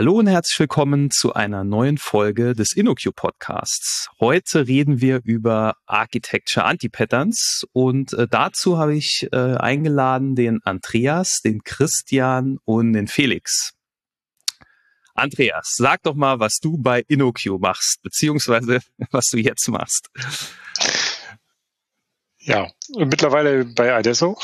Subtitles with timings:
[0.00, 4.08] Hallo und herzlich willkommen zu einer neuen Folge des InnoQ Podcasts.
[4.18, 11.42] Heute reden wir über Architecture Anti-Patterns und äh, dazu habe ich äh, eingeladen den Andreas,
[11.42, 13.74] den Christian und den Felix.
[15.12, 18.80] Andreas, sag doch mal, was du bei InnoQ machst, beziehungsweise
[19.10, 20.08] was du jetzt machst.
[22.38, 24.38] Ja, mittlerweile bei Adesso.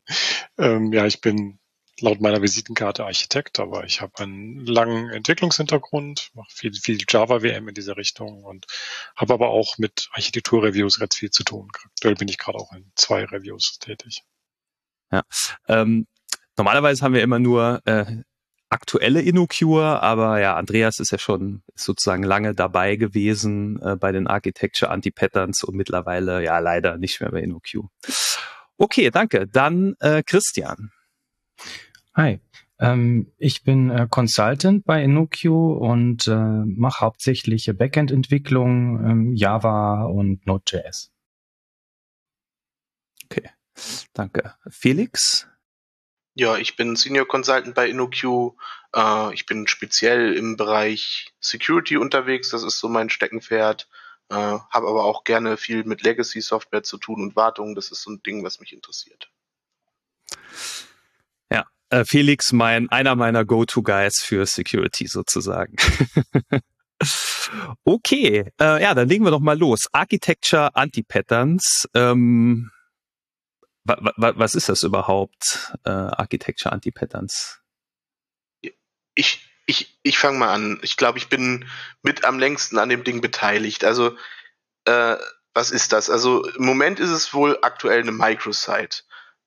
[0.56, 1.58] ähm, ja, ich bin
[2.00, 7.74] laut meiner Visitenkarte Architekt, aber ich habe einen langen Entwicklungshintergrund, mache viel, viel Java-WM in
[7.74, 8.66] dieser Richtung und
[9.16, 11.68] habe aber auch mit Architektur-Reviews ganz viel zu tun.
[11.84, 14.22] Aktuell bin ich gerade auch in zwei Reviews tätig.
[15.12, 15.22] Ja,
[15.68, 16.06] ähm,
[16.56, 18.22] normalerweise haben wir immer nur äh,
[18.74, 24.26] aktuelle InnoCure, aber ja, Andreas ist ja schon sozusagen lange dabei gewesen äh, bei den
[24.26, 27.84] Architecture Anti-Patterns und mittlerweile ja leider nicht mehr bei InnoQ.
[28.76, 29.46] Okay, danke.
[29.46, 30.90] Dann äh, Christian.
[32.14, 32.40] Hi,
[32.78, 40.46] ähm, ich bin äh, Consultant bei InnoQ und äh, mache hauptsächlich Backend-Entwicklung, ähm, Java und
[40.46, 41.10] Node.js.
[43.24, 43.50] Okay,
[44.12, 44.54] danke.
[44.68, 45.48] Felix?
[46.34, 48.54] Ja, ich bin Senior Consultant bei InnoQ.
[48.94, 52.50] Äh, ich bin speziell im Bereich Security unterwegs.
[52.50, 53.88] Das ist so mein Steckenpferd.
[54.30, 57.74] Äh, Habe aber auch gerne viel mit Legacy-Software zu tun und Wartung.
[57.74, 59.30] Das ist so ein Ding, was mich interessiert.
[61.90, 65.76] Äh, Felix mein einer meiner Go-to-Guys für Security sozusagen.
[67.84, 69.86] okay, äh, ja, dann legen wir doch mal los.
[69.92, 71.88] Architecture Anti-Patterns.
[71.94, 72.70] Ähm,
[73.84, 75.72] wa wa was ist das überhaupt?
[75.84, 77.60] Äh, Architecture Anti-Patterns?
[79.14, 80.78] Ich ich ich fange mal an.
[80.82, 81.66] Ich glaube, ich bin
[82.02, 83.84] mit am längsten an dem Ding beteiligt.
[83.84, 84.16] Also
[84.86, 85.16] äh,
[85.52, 86.10] was ist das?
[86.10, 89.02] Also im Moment ist es wohl aktuell eine Microsite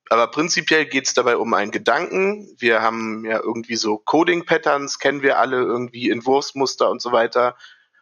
[0.10, 2.56] aber prinzipiell geht es dabei um einen Gedanken.
[2.60, 7.58] Wir haben ja irgendwie so Coding-Patterns, kennen wir alle, irgendwie Entwurfsmuster und so weiter.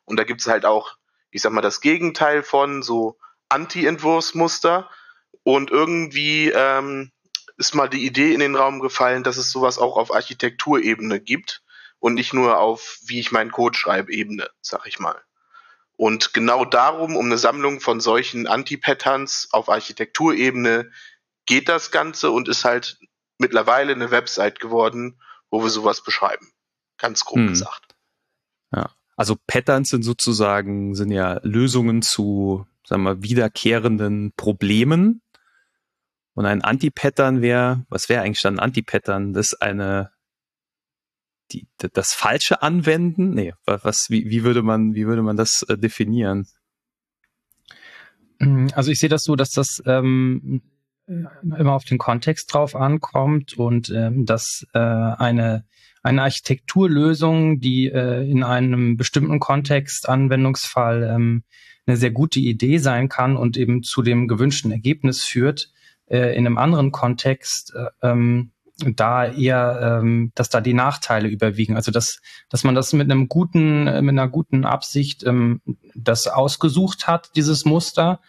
[0.06, 0.98] Und da gibt es halt auch,
[1.32, 3.18] ich sag mal, das Gegenteil von so
[3.50, 4.90] Anti-Entwurfsmuster.
[5.44, 7.12] Und irgendwie ähm,
[7.58, 11.64] ist mal die Idee in den Raum gefallen, dass es sowas auch auf Architekturebene gibt
[12.00, 15.22] und nicht nur auf, wie ich meinen Code schreibe, Ebene, sag ich mal.
[15.98, 20.92] Und genau darum, um eine Sammlung von solchen Anti-Patterns auf Architekturebene
[21.46, 23.00] geht das Ganze und ist halt
[23.38, 25.20] mittlerweile eine Website geworden,
[25.50, 26.52] wo wir sowas beschreiben.
[26.98, 27.48] Ganz grob hm.
[27.50, 27.96] gesagt.
[28.74, 28.92] Ja.
[29.18, 35.22] Also Patterns sind sozusagen, sind ja Lösungen zu, sagen wir, wiederkehrenden Problemen.
[36.34, 39.34] Und ein Anti-Pattern wäre, was wäre eigentlich dann ein Anti-Pattern?
[39.34, 40.12] Das ist eine,
[41.52, 43.30] die, das falsche Anwenden?
[43.30, 46.48] Nee, was, wie, wie würde man, wie würde man das äh, definieren?
[48.74, 50.62] Also ich sehe das so, dass das ähm,
[51.08, 55.66] immer auf den Kontext drauf ankommt und ähm, dass äh, eine
[56.06, 61.44] eine Architekturlösung, die äh, in einem bestimmten Kontext, Anwendungsfall ähm,
[61.88, 65.72] eine sehr gute Idee sein kann und eben zu dem gewünschten Ergebnis führt,
[66.06, 68.52] äh, in einem anderen Kontext äh, ähm,
[68.86, 71.76] da eher, ähm, dass da die Nachteile überwiegen.
[71.76, 75.62] Also dass, dass man das mit einem guten, mit einer guten Absicht ähm,
[75.96, 78.20] das ausgesucht hat, dieses Muster,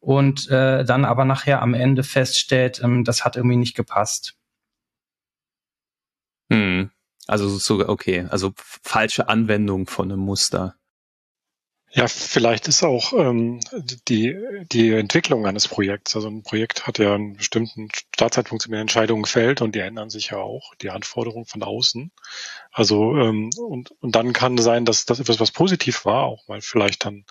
[0.00, 4.34] und äh, dann aber nachher am Ende feststellt, ähm, das hat irgendwie nicht gepasst.
[6.50, 6.90] Hm.
[7.26, 10.74] Also so, okay, also falsche Anwendung von einem Muster.
[11.92, 13.58] Ja, vielleicht ist auch ähm,
[14.08, 14.36] die,
[14.70, 19.60] die Entwicklung eines Projekts, also ein Projekt hat ja einen bestimmten Startzeitpunkt, zu Entscheidungen fällt
[19.60, 22.12] und die ändern sich ja auch, die Anforderungen von außen.
[22.70, 26.60] Also ähm, und, und dann kann sein, dass das etwas, was positiv war, auch mal
[26.60, 27.24] vielleicht dann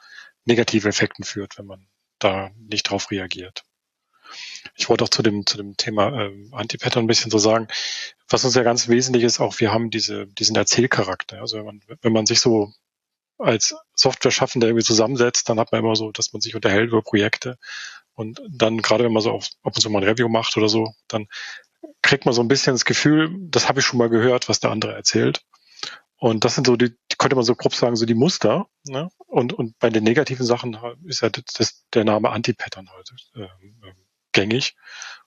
[0.44, 1.88] negative Effekten führt, wenn man
[2.20, 3.64] da nicht drauf reagiert.
[4.76, 7.68] Ich wollte auch zu dem, zu dem Thema ähm, Anti-Pattern ein bisschen so sagen,
[8.30, 11.42] was uns ja ganz wesentlich ist, auch wir haben diese, diesen Erzählcharakter.
[11.42, 12.72] Also wenn man, wenn man sich so
[13.40, 17.58] als Software-Schaffender irgendwie zusammensetzt, dann hat man immer so, dass man sich unterhält über Projekte.
[18.14, 20.68] Und dann, gerade wenn man so auf, ab und zu mal ein Review macht oder
[20.68, 21.28] so, dann
[22.02, 24.72] kriegt man so ein bisschen das Gefühl, das habe ich schon mal gehört, was der
[24.72, 25.42] andere erzählt.
[26.18, 28.68] Und das sind so die, könnte man so grob sagen, so die Muster.
[28.88, 29.12] Ne?
[29.28, 30.76] Und, und bei den negativen Sachen
[31.06, 33.92] ist ja das, der Name Anti-Pattern heute äh,
[34.32, 34.76] gängig.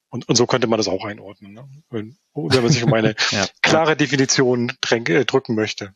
[0.09, 1.69] Und, und so könnte man das auch einordnen, ne?
[1.91, 3.47] wenn, wenn man sich um eine ja.
[3.63, 5.95] klare Definition dränge, äh, drücken möchte.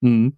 [0.00, 0.36] mhm.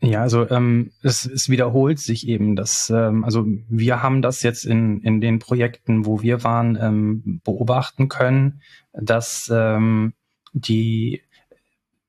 [0.00, 4.64] Ja, also ähm, es, es wiederholt sich eben, dass ähm, also wir haben das jetzt
[4.64, 8.62] in in den Projekten, wo wir waren, ähm, beobachten können,
[8.92, 10.12] dass ähm,
[10.52, 11.22] die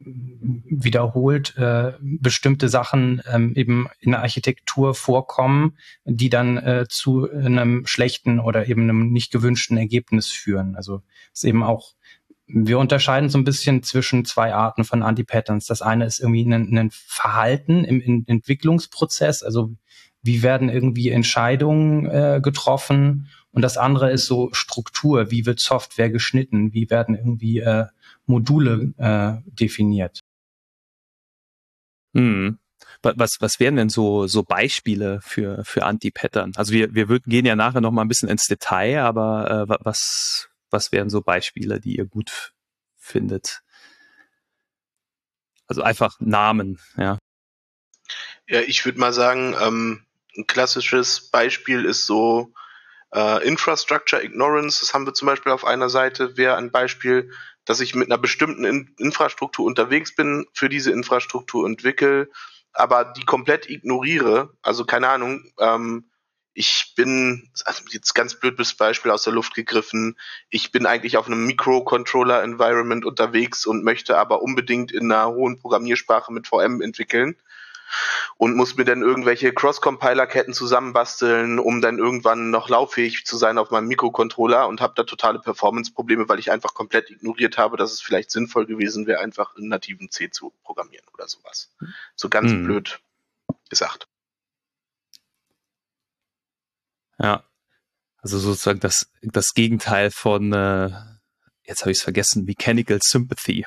[0.05, 7.85] wiederholt äh, bestimmte Sachen ähm, eben in der Architektur vorkommen, die dann äh, zu einem
[7.85, 10.75] schlechten oder eben einem nicht gewünschten Ergebnis führen.
[10.75, 11.01] Also
[11.33, 11.93] ist eben auch
[12.45, 15.65] wir unterscheiden so ein bisschen zwischen zwei Arten von Anti-Patterns.
[15.65, 19.71] Das eine ist irgendwie ein, ein Verhalten im, im, Entwicklungsprozess, also
[20.21, 26.09] wie werden irgendwie Entscheidungen äh, getroffen und das andere ist so Struktur, wie wird Software
[26.09, 27.85] geschnitten, wie werden irgendwie äh,
[28.25, 30.19] Module äh, definiert.
[32.13, 32.59] Hm.
[33.01, 36.53] Was, was wären denn so, so Beispiele für, für Anti-Pattern?
[36.55, 39.75] Also wir, wir würden, gehen ja nachher noch mal ein bisschen ins Detail, aber äh,
[39.83, 42.53] was, was wären so Beispiele, die ihr gut
[42.95, 43.61] findet?
[45.67, 47.17] Also einfach Namen, ja.
[48.47, 50.05] Ja, ich würde mal sagen, ähm,
[50.37, 52.53] ein klassisches Beispiel ist so
[53.13, 54.81] äh, Infrastructure Ignorance.
[54.81, 57.31] Das haben wir zum Beispiel auf einer Seite, wäre ein Beispiel,
[57.65, 62.29] dass ich mit einer bestimmten In Infrastruktur unterwegs bin, für diese Infrastruktur entwickle,
[62.73, 64.55] aber die komplett ignoriere.
[64.61, 66.09] Also keine Ahnung, ähm,
[66.55, 70.17] ich bin, also jetzt ganz blödes Beispiel aus der Luft gegriffen,
[70.49, 76.31] ich bin eigentlich auf einem Microcontroller-Environment unterwegs und möchte aber unbedingt in einer hohen Programmiersprache
[76.31, 77.37] mit VM entwickeln
[78.37, 83.71] und muss mir dann irgendwelche Cross-Compiler-Ketten zusammenbasteln, um dann irgendwann noch lauffähig zu sein auf
[83.71, 88.01] meinem Mikrocontroller und habe da totale Performance-Probleme, weil ich einfach komplett ignoriert habe, dass es
[88.01, 91.73] vielleicht sinnvoll gewesen wäre, einfach in nativen C zu programmieren oder sowas.
[92.15, 92.63] So ganz hm.
[92.63, 92.99] blöd
[93.69, 94.07] gesagt.
[97.19, 97.43] Ja,
[98.17, 100.89] also sozusagen das, das Gegenteil von, äh,
[101.63, 103.65] jetzt habe ich es vergessen, Mechanical Sympathy.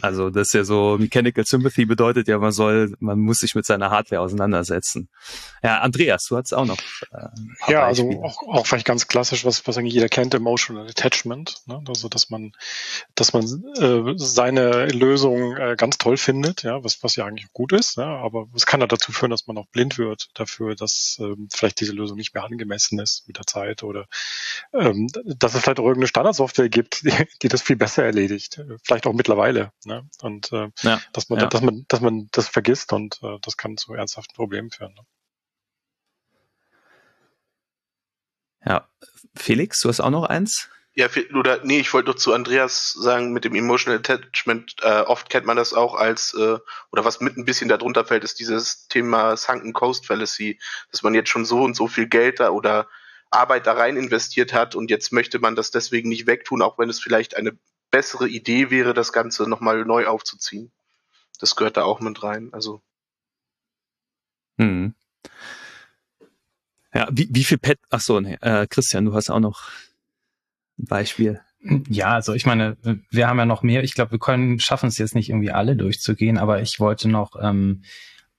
[0.00, 3.66] Also das ist ja so, Mechanical Sympathy bedeutet ja, man soll, man muss sich mit
[3.66, 5.08] seiner Hardware auseinandersetzen.
[5.62, 6.78] Ja, Andreas, du hattest auch noch.
[7.12, 11.56] Äh, ja, also auch, auch vielleicht ganz klassisch, was, was eigentlich jeder kennt, Emotional Attachment.
[11.66, 11.82] Ne?
[11.88, 12.52] Also dass man,
[13.14, 13.44] dass man
[13.78, 18.16] äh, seine Lösung äh, ganz toll findet, ja, was, was ja eigentlich gut ist, ja,
[18.18, 21.80] aber es kann ja dazu führen, dass man auch blind wird dafür, dass ähm, vielleicht
[21.80, 24.06] diese Lösung nicht mehr angemessen ist mit der Zeit oder
[24.72, 27.12] ähm, dass es vielleicht auch irgendeine Standardsoftware gibt, die,
[27.42, 28.60] die das viel besser erledigt.
[28.82, 29.72] Vielleicht auch mittlerweile.
[29.86, 30.08] Ne?
[30.22, 31.46] Und äh, ja, dass man, ja.
[31.46, 34.94] dass man, dass man das vergisst und äh, das kann zu ernsthaften Problemen führen.
[34.94, 35.02] Ne?
[38.66, 38.88] Ja,
[39.34, 40.68] Felix, du hast auch noch eins?
[40.96, 45.28] Ja, oder nee, ich wollte doch zu Andreas sagen, mit dem Emotional Attachment, äh, oft
[45.28, 46.58] kennt man das auch als, äh,
[46.92, 50.60] oder was mit ein bisschen darunter fällt, ist dieses Thema Sunken Coast Fallacy,
[50.92, 52.88] dass man jetzt schon so und so viel Geld da oder
[53.30, 56.88] Arbeit da rein investiert hat und jetzt möchte man das deswegen nicht wegtun, auch wenn
[56.88, 57.58] es vielleicht eine
[57.94, 60.72] bessere Idee wäre, das Ganze nochmal neu aufzuziehen.
[61.38, 62.48] Das gehört da auch mit rein.
[62.52, 62.82] Also.
[64.58, 64.94] Hm.
[66.92, 69.70] Ja, wie, wie viel Pet, ach so, nee, äh, Christian, du hast auch noch
[70.76, 71.40] ein Beispiel.
[71.88, 72.76] Ja, also ich meine,
[73.10, 73.84] wir haben ja noch mehr.
[73.84, 77.36] Ich glaube, wir können schaffen es jetzt nicht irgendwie alle durchzugehen, aber ich wollte noch
[77.40, 77.84] ähm,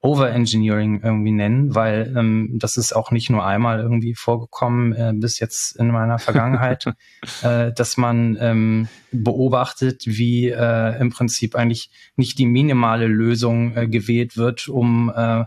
[0.06, 5.40] Overengineering irgendwie nennen, weil ähm, das ist auch nicht nur einmal irgendwie vorgekommen äh, bis
[5.40, 6.86] jetzt in meiner Vergangenheit,
[7.44, 13.88] äh, dass man ähm, beobachtet, wie äh, im Prinzip eigentlich nicht die minimale Lösung äh,
[13.88, 15.44] gewählt wird, um äh,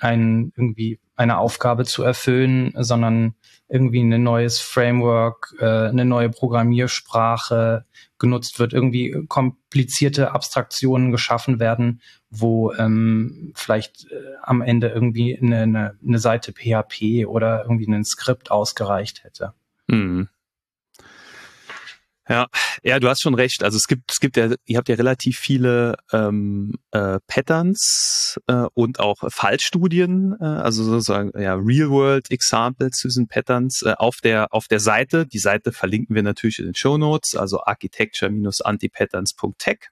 [0.00, 3.34] ein irgendwie eine Aufgabe zu erfüllen, sondern
[3.72, 7.86] irgendwie ein neues Framework, äh, eine neue Programmiersprache
[8.18, 15.62] genutzt wird, irgendwie komplizierte Abstraktionen geschaffen werden, wo ähm, vielleicht äh, am Ende irgendwie eine,
[15.62, 19.54] eine, eine Seite PHP oder irgendwie ein Skript ausgereicht hätte.
[19.88, 20.28] Mhm.
[22.32, 22.46] Ja,
[22.82, 23.62] ja, du hast schon recht.
[23.62, 28.64] Also es gibt, es gibt ja, ihr habt ja relativ viele ähm, äh, Patterns äh,
[28.72, 34.54] und auch Fallstudien, äh, also sozusagen ja Real-World Examples zu diesen Patterns äh, auf der
[34.54, 35.26] auf der Seite.
[35.26, 39.90] Die Seite verlinken wir natürlich in den Show Notes, also architecture-antipatterns.tech.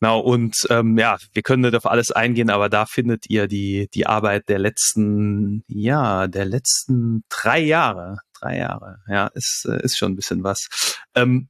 [0.00, 3.88] Genau, und ähm, ja, wir können nicht auf alles eingehen, aber da findet ihr die,
[3.92, 8.18] die Arbeit der letzten, ja, der letzten drei Jahre.
[8.40, 10.68] Drei Jahre, ja, ist, äh, ist schon ein bisschen was.
[11.16, 11.48] Ähm,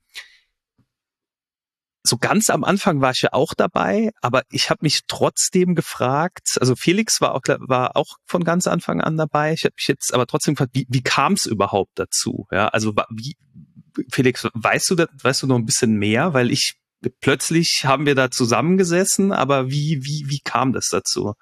[2.03, 6.57] so ganz am Anfang war ich ja auch dabei, aber ich habe mich trotzdem gefragt,
[6.59, 9.53] also Felix war auch, war auch von ganz Anfang an dabei.
[9.53, 12.47] Ich habe mich jetzt aber trotzdem gefragt, wie, wie kam es überhaupt dazu?
[12.51, 13.37] Ja, also wie,
[14.11, 16.33] Felix, weißt du, weißt du noch ein bisschen mehr?
[16.33, 16.79] Weil ich
[17.21, 21.35] plötzlich haben wir da zusammengesessen, aber wie, wie, wie kam das dazu?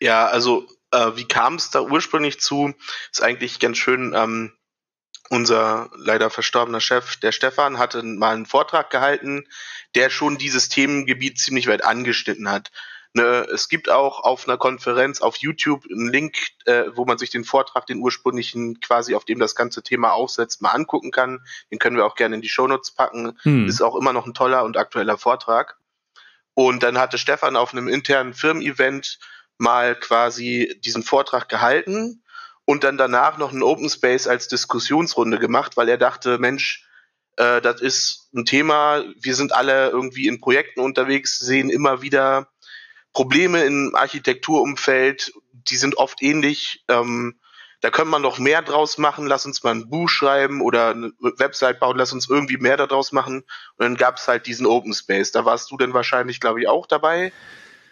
[0.00, 2.74] Ja, also äh, wie kam es da ursprünglich zu?
[3.10, 4.12] Ist eigentlich ganz schön.
[4.14, 4.52] Ähm,
[5.28, 9.44] unser leider verstorbener Chef, der Stefan, hatte mal einen Vortrag gehalten,
[9.94, 12.70] der schon dieses Themengebiet ziemlich weit angeschnitten hat.
[13.16, 17.30] Ne, es gibt auch auf einer Konferenz auf YouTube einen Link, äh, wo man sich
[17.30, 21.40] den Vortrag, den ursprünglichen, quasi auf dem das ganze Thema aufsetzt, mal angucken kann.
[21.70, 23.38] Den können wir auch gerne in die Shownotes packen.
[23.40, 23.68] Hm.
[23.68, 25.78] Ist auch immer noch ein toller und aktueller Vortrag.
[26.52, 29.18] Und dann hatte Stefan auf einem internen Firmen-Event
[29.56, 32.22] mal quasi diesen Vortrag gehalten
[32.66, 36.82] und dann danach noch einen Open Space als Diskussionsrunde gemacht, weil er dachte, Mensch,
[37.38, 39.04] Äh, das ist ein Thema.
[39.20, 42.48] Wir sind alle irgendwie in Projekten unterwegs, sehen immer wieder
[43.16, 45.32] Probleme im Architekturumfeld.
[45.52, 46.84] Die sind oft ähnlich.
[46.88, 47.40] Ähm,
[47.80, 51.12] da könnte man noch mehr draus machen, lass uns mal ein Buch schreiben oder eine
[51.38, 53.36] Website bauen, lass uns irgendwie mehr daraus machen.
[53.38, 55.32] Und dann gab es halt diesen Open Space.
[55.32, 57.32] Da warst du dann wahrscheinlich, glaube ich, auch dabei.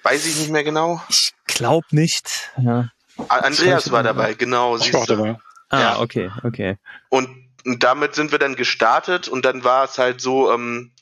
[0.02, 1.00] Weiß ich nicht mehr genau.
[1.08, 2.50] Ich glaube nicht.
[2.58, 2.90] Ja.
[3.28, 4.76] Andreas war dabei, genau.
[4.76, 5.38] Ich war dabei.
[5.70, 6.00] Ah, ja.
[6.00, 6.76] okay, okay.
[7.08, 7.30] Und,
[7.64, 10.92] und damit sind wir dann gestartet und dann war es halt so, ähm,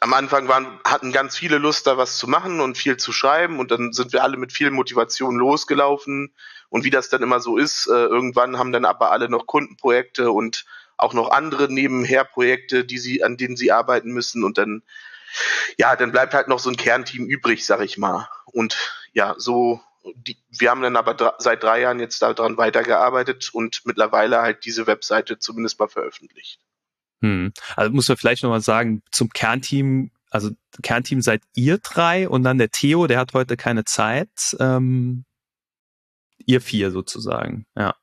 [0.00, 3.58] am Anfang waren, hatten ganz viele Lust, da was zu machen und viel zu schreiben
[3.58, 6.34] und dann sind wir alle mit viel Motivation losgelaufen
[6.68, 10.30] und wie das dann immer so ist, äh, irgendwann haben dann aber alle noch Kundenprojekte
[10.30, 10.64] und
[10.96, 14.82] auch noch andere nebenher Projekte, die sie, an denen sie arbeiten müssen und dann,
[15.78, 18.28] ja, dann bleibt halt noch so ein Kernteam übrig, sag ich mal.
[18.46, 18.76] Und
[19.12, 19.80] ja, so,
[20.14, 24.64] die, wir haben dann aber dr seit drei Jahren jetzt daran weitergearbeitet und mittlerweile halt
[24.64, 26.60] diese Webseite zumindest mal veröffentlicht.
[27.22, 27.52] Hm.
[27.76, 30.50] Also muss man vielleicht nochmal sagen, zum Kernteam, also
[30.82, 34.30] Kernteam seid ihr drei und dann der Theo, der hat heute keine Zeit.
[34.58, 35.24] Ähm,
[36.46, 37.94] ihr vier sozusagen, ja.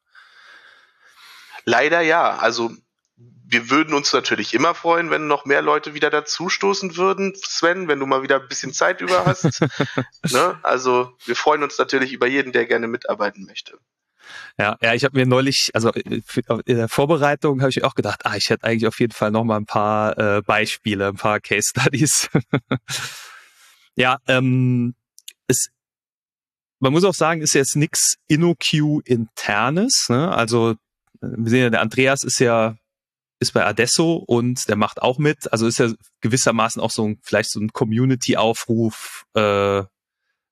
[1.65, 2.37] Leider ja.
[2.37, 2.71] Also
[3.49, 7.99] wir würden uns natürlich immer freuen, wenn noch mehr Leute wieder dazustoßen würden, Sven, wenn
[7.99, 9.61] du mal wieder ein bisschen Zeit über hast.
[10.31, 10.59] ne?
[10.63, 13.79] Also wir freuen uns natürlich über jeden, der gerne mitarbeiten möchte.
[14.57, 16.21] Ja, ja, ich habe mir neulich, also äh,
[16.65, 19.43] in der Vorbereitung habe ich auch gedacht, ah, ich hätte eigentlich auf jeden Fall noch
[19.43, 22.29] mal ein paar äh, Beispiele, ein paar Case Studies.
[23.95, 24.95] ja, ähm,
[25.47, 25.69] es,
[26.79, 30.07] man muss auch sagen, ist jetzt nichts InnoQ internes.
[30.09, 30.31] Ne?
[30.31, 30.75] Also
[31.21, 32.75] wir sehen ja, der Andreas ist ja
[33.39, 35.51] ist bei Adesso und der macht auch mit.
[35.51, 35.91] Also ist ja
[36.21, 39.83] gewissermaßen auch so ein, vielleicht so ein Community-Aufruf, äh,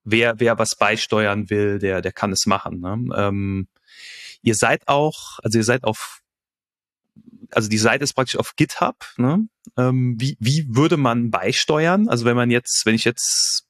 [0.05, 2.79] wer, wer was beisteuern will, der, der kann es machen.
[2.79, 3.15] Ne?
[3.15, 3.67] Ähm,
[4.41, 6.21] ihr seid auch, also ihr seid auf,
[7.51, 8.95] also die Seite ist praktisch auf GitHub.
[9.17, 9.47] Ne?
[9.77, 12.07] Ähm, wie, wie würde man beisteuern?
[12.07, 13.65] Also wenn man jetzt, wenn ich jetzt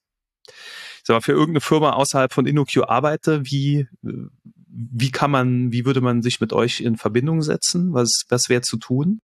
[1.05, 5.85] ich sag mal, für irgendeine Firma außerhalb von InnoQ arbeite, wie, wie kann man, wie
[5.85, 7.93] würde man sich mit euch in Verbindung setzen?
[7.93, 9.21] Was, was wäre zu tun?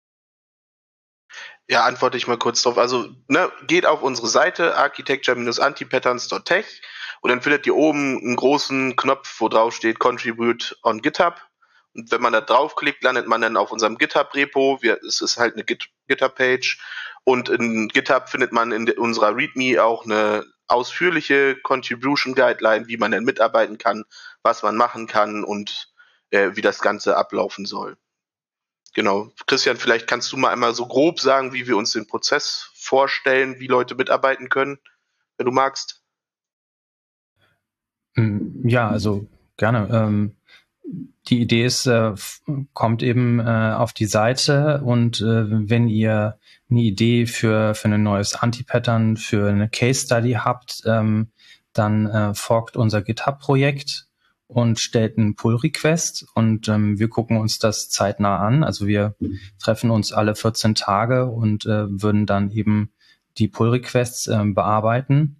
[1.69, 2.79] Ja, antworte ich mal kurz drauf.
[2.79, 6.81] Also, ne, geht auf unsere Seite architecture-antipatterns.tech
[7.21, 11.41] und dann findet ihr oben einen großen Knopf, wo drauf steht Contribute on GitHub.
[11.93, 14.79] Und wenn man da draufklickt, landet man dann auf unserem GitHub-Repo.
[15.07, 16.79] Es ist halt eine GitHub-Page.
[17.23, 23.11] Und in GitHub findet man in unserer README auch eine ausführliche Contribution Guideline, wie man
[23.11, 24.05] denn mitarbeiten kann,
[24.43, 25.91] was man machen kann und
[26.29, 27.97] äh, wie das Ganze ablaufen soll.
[28.93, 29.31] Genau.
[29.45, 33.59] Christian, vielleicht kannst du mal einmal so grob sagen, wie wir uns den Prozess vorstellen,
[33.59, 34.79] wie Leute mitarbeiten können,
[35.37, 35.96] wenn du magst.
[38.17, 39.87] Hm, ja, also gerne.
[39.91, 40.33] Ähm,
[41.27, 42.13] die Idee ist, äh,
[42.73, 48.03] kommt eben äh, auf die Seite und äh, wenn ihr eine Idee für, für ein
[48.03, 51.31] neues Anti-Pattern, für eine Case Study habt, ähm,
[51.73, 54.07] dann folgt unser GitHub-Projekt
[54.47, 58.63] und stellt einen Pull-Request und ähm, wir gucken uns das zeitnah an.
[58.63, 59.13] Also wir
[59.59, 62.89] treffen uns alle 14 Tage und würden dann eben
[63.37, 65.35] die Pull-Requests bearbeiten.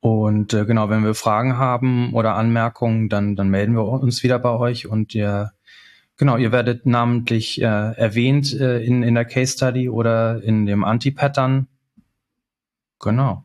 [0.00, 4.38] Und äh, genau, wenn wir Fragen haben oder Anmerkungen, dann, dann melden wir uns wieder
[4.38, 5.52] bei euch und ihr,
[6.16, 10.84] genau, ihr werdet namentlich äh, erwähnt äh, in, in der Case Study oder in dem
[10.84, 11.68] Anti-Pattern.
[12.98, 13.44] Genau.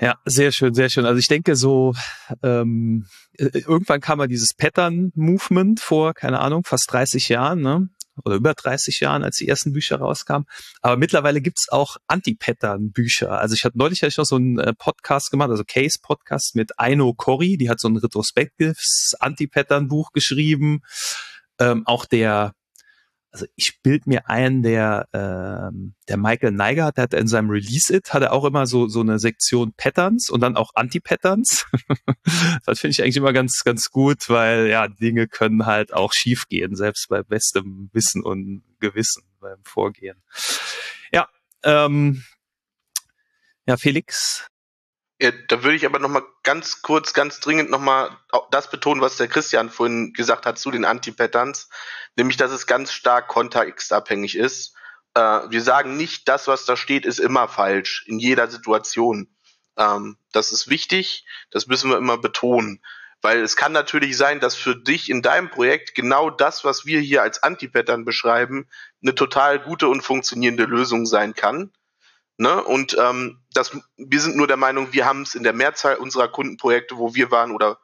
[0.00, 1.04] Ja, sehr schön, sehr schön.
[1.04, 1.94] Also ich denke so,
[2.42, 7.90] ähm, äh, irgendwann kam mal dieses Pattern-Movement vor, keine Ahnung, fast 30 Jahren, ne?
[8.24, 10.46] Oder über 30 Jahren, als die ersten Bücher rauskamen.
[10.82, 13.38] Aber mittlerweile gibt's auch Anti-Pattern-Bücher.
[13.38, 16.78] Also ich hatte neulich hatte ich noch so einen äh, Podcast gemacht, also Case-Podcast mit
[16.78, 20.80] Aino Corey, die hat so ein retrospektives Anti-Pattern-Buch geschrieben.
[21.58, 22.54] Ähm, auch der
[23.32, 27.94] also ich bild mir ein, der, ähm, der Michael Neiger, der hat in seinem Release
[27.94, 31.66] It, hat er auch immer so, so eine Sektion Patterns und dann auch Anti-Patterns.
[32.66, 36.74] das finde ich eigentlich immer ganz, ganz gut, weil ja, Dinge können halt auch schiefgehen,
[36.74, 40.20] selbst bei bestem Wissen und Gewissen beim Vorgehen.
[41.12, 41.28] Ja,
[41.62, 42.24] ähm,
[43.66, 44.48] ja, Felix,
[45.20, 48.16] ja, da würde ich aber noch mal ganz kurz, ganz dringend noch mal
[48.50, 51.68] das betonen, was der Christian vorhin gesagt hat zu den Anti-Patterns,
[52.16, 54.74] nämlich, dass es ganz stark kontextabhängig ist.
[55.14, 59.28] Äh, wir sagen nicht, das, was da steht, ist immer falsch in jeder Situation.
[59.76, 62.82] Ähm, das ist wichtig, das müssen wir immer betonen.
[63.22, 67.00] Weil es kann natürlich sein, dass für dich in deinem Projekt genau das, was wir
[67.00, 68.66] hier als Anti-Pattern beschreiben,
[69.02, 71.70] eine total gute und funktionierende Lösung sein kann.
[72.40, 72.64] Ne?
[72.64, 76.26] Und ähm, das, wir sind nur der Meinung, wir haben es in der Mehrzahl unserer
[76.26, 77.78] Kundenprojekte, wo wir waren oder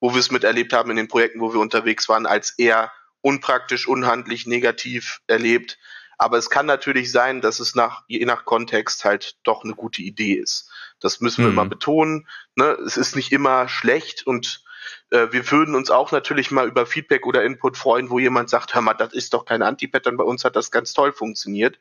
[0.00, 2.92] wo wir es miterlebt haben in den Projekten, wo wir unterwegs waren, als eher
[3.22, 5.78] unpraktisch, unhandlich, negativ erlebt.
[6.18, 10.02] Aber es kann natürlich sein, dass es nach, je nach Kontext halt doch eine gute
[10.02, 10.70] Idee ist.
[11.00, 11.56] Das müssen wir mhm.
[11.56, 12.28] mal betonen.
[12.54, 12.76] Ne?
[12.84, 14.62] Es ist nicht immer schlecht und
[15.08, 18.74] äh, wir würden uns auch natürlich mal über Feedback oder Input freuen, wo jemand sagt,
[18.74, 21.78] hör mal, das ist doch kein Anti-Pattern, bei uns hat das ganz toll funktioniert.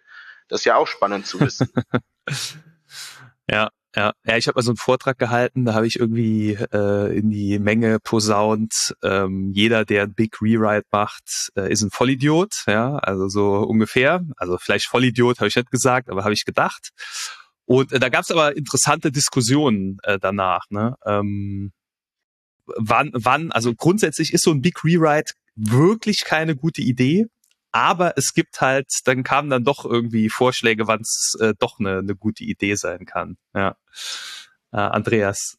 [0.52, 1.70] Das ist ja auch spannend zu wissen.
[3.50, 7.18] ja, ja, ja, ich habe mal so einen Vortrag gehalten, da habe ich irgendwie äh,
[7.18, 11.24] in die Menge posaunt, ähm, jeder, der ein Big Rewrite macht,
[11.56, 14.26] äh, ist ein Vollidiot, ja, also so ungefähr.
[14.36, 16.90] Also vielleicht Vollidiot habe ich nicht gesagt, aber habe ich gedacht.
[17.64, 20.66] Und äh, da gab es aber interessante Diskussionen äh, danach.
[20.70, 20.96] Ne?
[21.06, 21.72] Ähm,
[22.66, 27.28] wann, wann, also grundsätzlich ist so ein Big Rewrite wirklich keine gute Idee,
[27.72, 32.00] aber es gibt halt, dann kamen dann doch irgendwie Vorschläge, wann es äh, doch eine,
[32.00, 33.38] eine gute Idee sein kann.
[33.54, 33.76] Ja.
[34.72, 35.58] Äh, Andreas.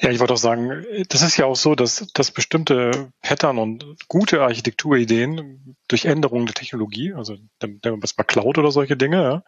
[0.00, 3.86] Ja, ich wollte auch sagen, das ist ja auch so, dass, dass bestimmte Pattern und
[4.08, 9.42] gute Architekturideen durch Änderungen der Technologie, also nehmen wir mal Cloud oder solche Dinge,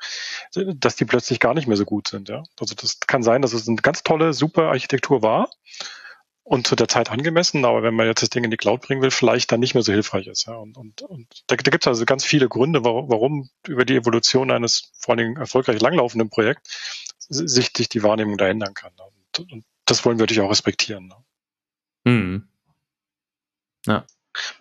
[0.55, 2.31] ja, dass die plötzlich gar nicht mehr so gut sind.
[2.31, 2.43] Ja.
[2.59, 5.51] Also das kann sein, dass es eine ganz tolle, super Architektur war
[6.49, 9.03] und zu der Zeit angemessen, aber wenn man jetzt das Ding in die Cloud bringen
[9.03, 10.47] will, vielleicht dann nicht mehr so hilfreich ist.
[10.47, 10.55] Ja.
[10.55, 13.97] Und, und, und da, da gibt es also ganz viele Gründe, warum, warum über die
[13.97, 18.93] Evolution eines vor allen Dingen erfolgreich langlaufenden Projekts sich, sich die Wahrnehmung da ändern kann.
[19.37, 21.09] Und, und das wollen wir natürlich auch respektieren.
[21.09, 21.17] Ne?
[22.11, 22.49] Mhm.
[23.85, 24.07] Ja.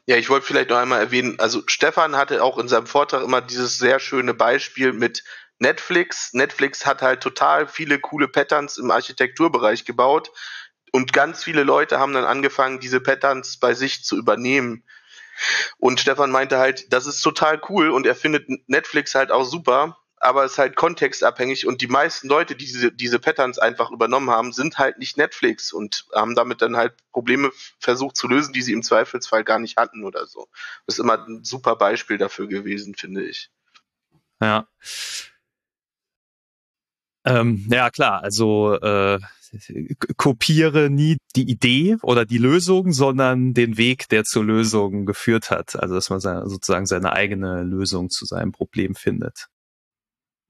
[0.08, 3.42] Ja, ich wollte vielleicht noch einmal erwähnen, also Stefan hatte auch in seinem Vortrag immer
[3.42, 5.24] dieses sehr schöne Beispiel mit
[5.60, 6.34] Netflix.
[6.34, 10.32] Netflix hat halt total viele coole Patterns im Architekturbereich gebaut,
[10.92, 14.84] und ganz viele Leute haben dann angefangen, diese Patterns bei sich zu übernehmen.
[15.78, 19.98] Und Stefan meinte halt, das ist total cool und er findet Netflix halt auch super,
[20.20, 24.32] aber es ist halt kontextabhängig und die meisten Leute, die diese, diese Patterns einfach übernommen
[24.32, 28.64] haben, sind halt nicht Netflix und haben damit dann halt Probleme versucht zu lösen, die
[28.64, 30.48] sie im Zweifelsfall gar nicht hatten oder so.
[30.88, 33.52] Das ist immer ein super Beispiel dafür gewesen, finde ich.
[34.42, 34.68] Ja.
[37.26, 39.20] Ähm, ja, klar, also äh,
[40.18, 45.76] kopiere nie die Idee oder die Lösung, sondern den Weg, der zur Lösung geführt hat.
[45.76, 49.48] Also dass man sozusagen seine eigene Lösung zu seinem Problem findet.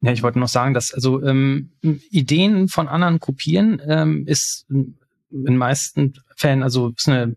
[0.01, 5.57] Ja, ich wollte noch sagen, dass also ähm, Ideen von anderen kopieren ähm, ist in
[5.57, 7.35] meisten Fällen also ist eine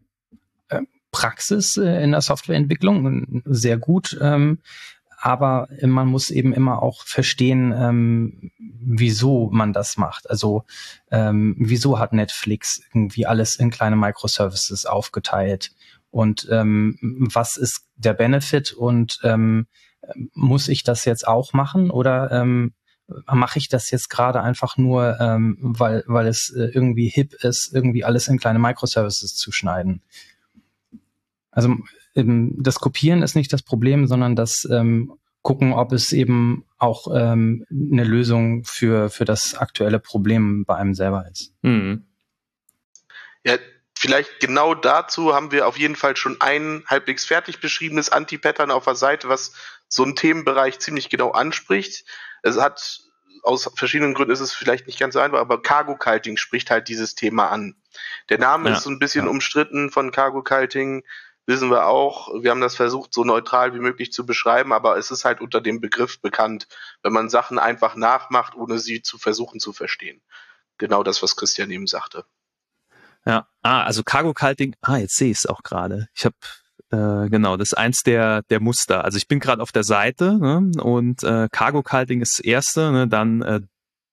[0.68, 4.18] äh, Praxis äh, in der Softwareentwicklung sehr gut.
[4.20, 4.58] Ähm,
[5.20, 10.30] aber man muss eben immer auch verstehen, ähm, wieso man das macht.
[10.30, 10.64] Also
[11.10, 15.72] ähm, wieso hat Netflix irgendwie alles in kleine Microservices aufgeteilt
[16.10, 16.96] und ähm,
[17.32, 19.66] was ist der Benefit und ähm,
[20.32, 22.72] muss ich das jetzt auch machen oder ähm,
[23.26, 27.74] mache ich das jetzt gerade einfach nur, ähm, weil, weil es äh, irgendwie hip ist,
[27.74, 30.02] irgendwie alles in kleine Microservices zu schneiden.
[31.50, 31.76] Also
[32.14, 37.06] ähm, das Kopieren ist nicht das Problem, sondern das ähm, gucken, ob es eben auch
[37.14, 41.52] ähm, eine Lösung für, für das aktuelle Problem bei einem selber ist.
[41.62, 42.06] Mhm.
[43.44, 43.56] Ja,
[43.96, 48.84] vielleicht genau dazu haben wir auf jeden Fall schon ein halbwegs fertig beschriebenes Anti-Pattern auf
[48.84, 49.52] der Seite, was
[49.88, 52.04] so einen Themenbereich ziemlich genau anspricht.
[52.42, 53.00] Es hat
[53.42, 56.88] aus verschiedenen Gründen ist es vielleicht nicht ganz so einfach, aber Cargo Culting spricht halt
[56.88, 57.76] dieses Thema an.
[58.28, 59.30] Der Name ja, ist so ein bisschen ja.
[59.30, 61.02] umstritten von Cargo Culting
[61.46, 65.10] wissen wir auch, wir haben das versucht, so neutral wie möglich zu beschreiben, aber es
[65.10, 66.68] ist halt unter dem Begriff bekannt,
[67.02, 70.22] wenn man Sachen einfach nachmacht, ohne sie zu versuchen zu verstehen.
[70.78, 72.24] Genau das, was Christian eben sagte.
[73.26, 76.08] Ja, ah, also Cargo Culting, ah, jetzt sehe ich es auch gerade.
[76.14, 76.36] Ich habe
[76.90, 79.04] äh, genau, das ist eins der, der Muster.
[79.04, 82.90] Also ich bin gerade auf der Seite ne, und äh, Cargo Culting ist das erste,
[82.90, 83.60] ne, dann äh,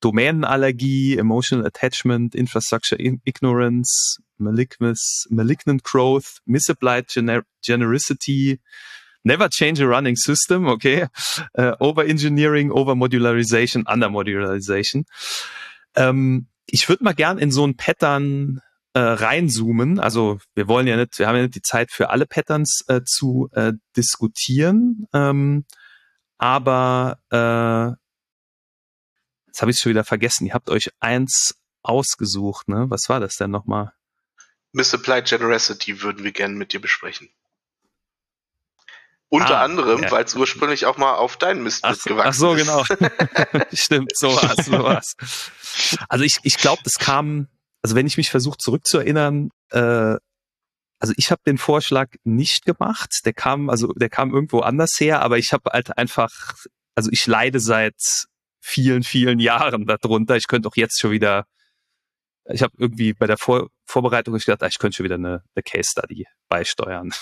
[0.02, 8.60] Domänenallergie, Emotional Attachment, Infrastructure Ignorance, Malignous, Malignant Growth, Misapplied gener Genericity,
[9.23, 11.08] Never Change a Running System, okay,
[11.58, 15.06] uh, Over-Engineering, Over-Modularization, Under-Modularization.
[15.95, 18.62] Ähm, ich würde mal gern in so ein Pattern
[18.93, 20.00] äh, reinzoomen.
[20.00, 23.02] Also wir wollen ja nicht, wir haben ja nicht die Zeit für alle Patterns äh,
[23.04, 25.65] zu äh, diskutieren, ähm,
[26.38, 27.97] aber äh,
[29.58, 30.45] Jetzt habe ich schon wieder vergessen.
[30.45, 32.86] Ihr habt euch eins ausgesucht, ne?
[32.91, 33.91] Was war das denn nochmal?
[34.78, 37.30] Misapplied Generosity würden wir gerne mit dir besprechen.
[39.30, 40.12] Unter ah, anderem, ja.
[40.12, 42.84] weil es ursprünglich auch mal auf deinen Mist ach, mitgewachsen Ach so, genau.
[43.74, 45.16] Stimmt, so war's, so war's.
[46.08, 47.50] Also ich, ich glaube, das kam,
[47.82, 50.16] also wenn ich mich versuche zurückzuerinnern, äh,
[51.00, 53.13] also ich habe den Vorschlag nicht gemacht.
[53.26, 56.32] Der kam, also der kam irgendwo anders her, aber ich habe halt einfach,
[56.96, 58.00] also ich leide seit
[58.62, 60.38] vielen, vielen Jahren darunter.
[60.38, 61.46] Ich könnte auch jetzt schon wieder,
[62.46, 65.63] ich habe irgendwie bei der Vor Vorbereitung gedacht, ah, ich könnte schon wieder eine, eine
[65.63, 67.13] Case Study beisteuern.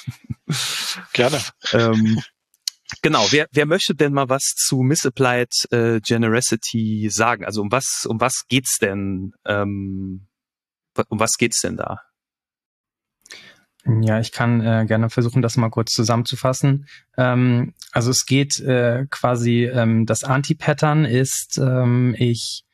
[1.13, 1.39] Gerne.
[1.73, 2.21] ähm,
[3.01, 7.45] genau, wer, wer möchte denn mal was zu Misapplied äh, Generosity sagen?
[7.45, 9.34] Also um was, um was geht's denn?
[9.45, 10.28] Ähm,
[11.10, 12.01] um was geht's denn da?
[14.01, 16.88] Ja, ich kann äh, gerne versuchen, das mal kurz zusammenzufassen.
[17.17, 22.65] Ähm, also es geht äh, quasi, ähm, das Anti-Pattern ist, ähm, ich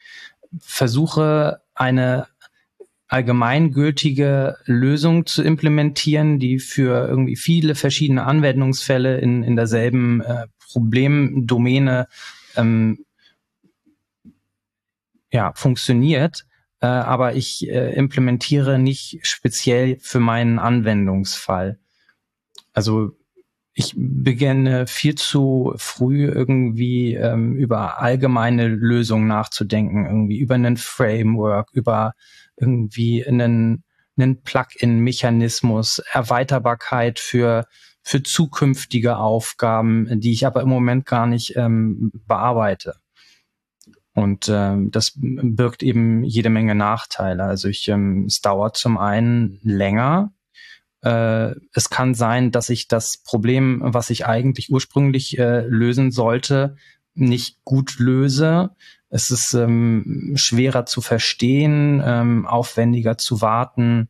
[0.59, 2.27] versuche eine
[3.11, 12.07] allgemeingültige Lösung zu implementieren, die für irgendwie viele verschiedene Anwendungsfälle in, in derselben äh, Problemdomäne
[12.55, 13.05] ähm,
[15.31, 16.45] ja, funktioniert
[16.81, 21.79] äh, aber ich äh, implementiere nicht speziell für meinen Anwendungsfall.
[22.73, 23.11] Also
[23.73, 31.69] ich beginne viel zu früh irgendwie ähm, über allgemeine Lösungen nachzudenken, irgendwie über einen Framework,
[31.73, 32.13] über
[32.61, 33.83] irgendwie einen,
[34.17, 37.65] einen Plugin-Mechanismus, Erweiterbarkeit für
[38.03, 42.95] für zukünftige Aufgaben, die ich aber im Moment gar nicht ähm, bearbeite.
[44.13, 47.43] Und ähm, das birgt eben jede Menge Nachteile.
[47.43, 50.33] Also ich, ähm, es dauert zum einen länger.
[51.01, 56.75] Äh, es kann sein, dass ich das Problem, was ich eigentlich ursprünglich äh, lösen sollte,
[57.13, 58.71] nicht gut löse.
[59.11, 64.09] Es ist ähm, schwerer zu verstehen, ähm, aufwendiger zu warten.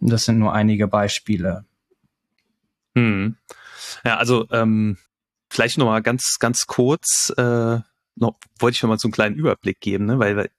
[0.00, 1.64] Das sind nur einige Beispiele.
[2.94, 3.36] Hm.
[4.04, 4.98] Ja, also ähm,
[5.50, 7.32] vielleicht noch mal ganz ganz kurz.
[7.36, 7.80] Äh
[8.16, 10.18] noch, wollte ich schon mal so einen kleinen Überblick geben, ne?
[10.18, 10.50] weil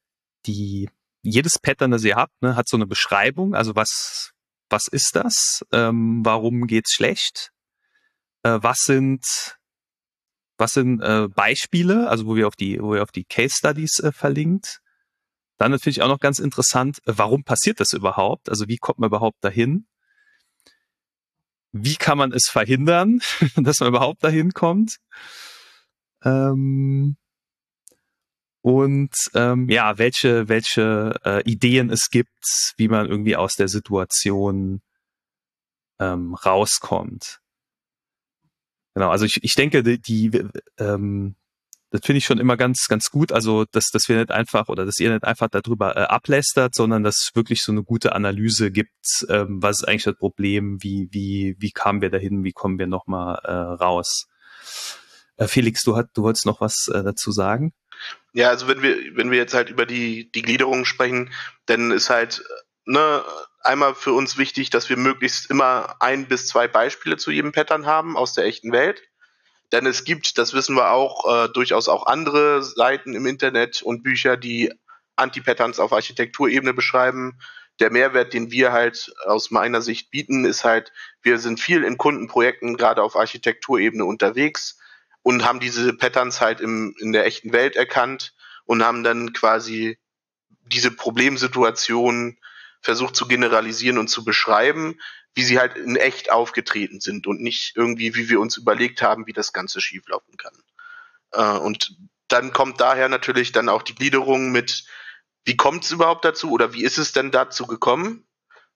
[0.46, 0.90] die,
[1.24, 4.32] jedes Pattern, das ihr habt, ne, hat so eine Beschreibung, also was,
[4.70, 5.66] was ist das?
[5.72, 7.52] Ähm, warum geht's schlecht?
[8.44, 9.57] Äh, was sind,
[10.58, 14.00] was sind äh, Beispiele, also wo wir auf die, wo wir auf die Case Studies
[14.00, 14.80] äh, verlinkt?
[15.58, 18.50] Dann natürlich auch noch ganz interessant, äh, warum passiert das überhaupt?
[18.50, 19.88] Also wie kommt man überhaupt dahin?
[21.72, 23.20] Wie kann man es verhindern,
[23.56, 24.98] dass man überhaupt dahin kommt?
[26.24, 27.18] Ähm,
[28.62, 34.82] und ähm, ja, welche, welche äh, Ideen es gibt, wie man irgendwie aus der Situation
[36.00, 37.40] ähm, rauskommt.
[38.98, 40.32] Genau, also ich, ich denke, die, die
[40.80, 41.36] ähm,
[41.92, 43.32] das finde ich schon immer ganz, ganz gut.
[43.32, 47.04] Also, dass, dass wir nicht einfach oder dass ihr nicht einfach darüber äh, ablästert, sondern
[47.04, 48.96] dass es wirklich so eine gute Analyse gibt,
[49.30, 52.88] ähm, was ist eigentlich das Problem, wie, wie, wie kamen wir dahin, wie kommen wir
[52.88, 54.26] nochmal äh, raus.
[55.36, 57.74] Äh, Felix, du, hat, du wolltest noch was äh, dazu sagen?
[58.34, 61.32] Ja, also wenn wir, wenn wir jetzt halt über die, die Gliederung sprechen,
[61.68, 62.44] dann ist halt,
[62.86, 63.22] ne,
[63.68, 67.86] einmal für uns wichtig, dass wir möglichst immer ein bis zwei Beispiele zu jedem Pattern
[67.86, 69.04] haben aus der echten Welt.
[69.72, 74.02] Denn es gibt, das wissen wir auch, äh, durchaus auch andere Seiten im Internet und
[74.02, 74.72] Bücher, die
[75.18, 77.40] Anti-Patterns auf Architekturebene beschreiben.
[77.80, 81.98] Der Mehrwert, den wir halt aus meiner Sicht bieten, ist halt, wir sind viel in
[81.98, 84.80] Kundenprojekten gerade auf Architekturebene unterwegs
[85.22, 88.34] und haben diese Patterns halt im, in der echten Welt erkannt
[88.66, 89.98] und haben dann quasi
[90.62, 92.38] diese Problemsituation
[92.82, 95.00] versucht zu generalisieren und zu beschreiben,
[95.36, 99.28] wie sie halt in echt aufgetreten sind und nicht irgendwie, wie wir uns überlegt haben,
[99.28, 100.54] wie das Ganze schieflaufen kann.
[101.32, 101.96] Äh, und
[102.28, 104.86] dann kommt daher natürlich dann auch die Gliederung mit,
[105.46, 108.28] wie kommt es überhaupt dazu oder wie ist es denn dazu gekommen?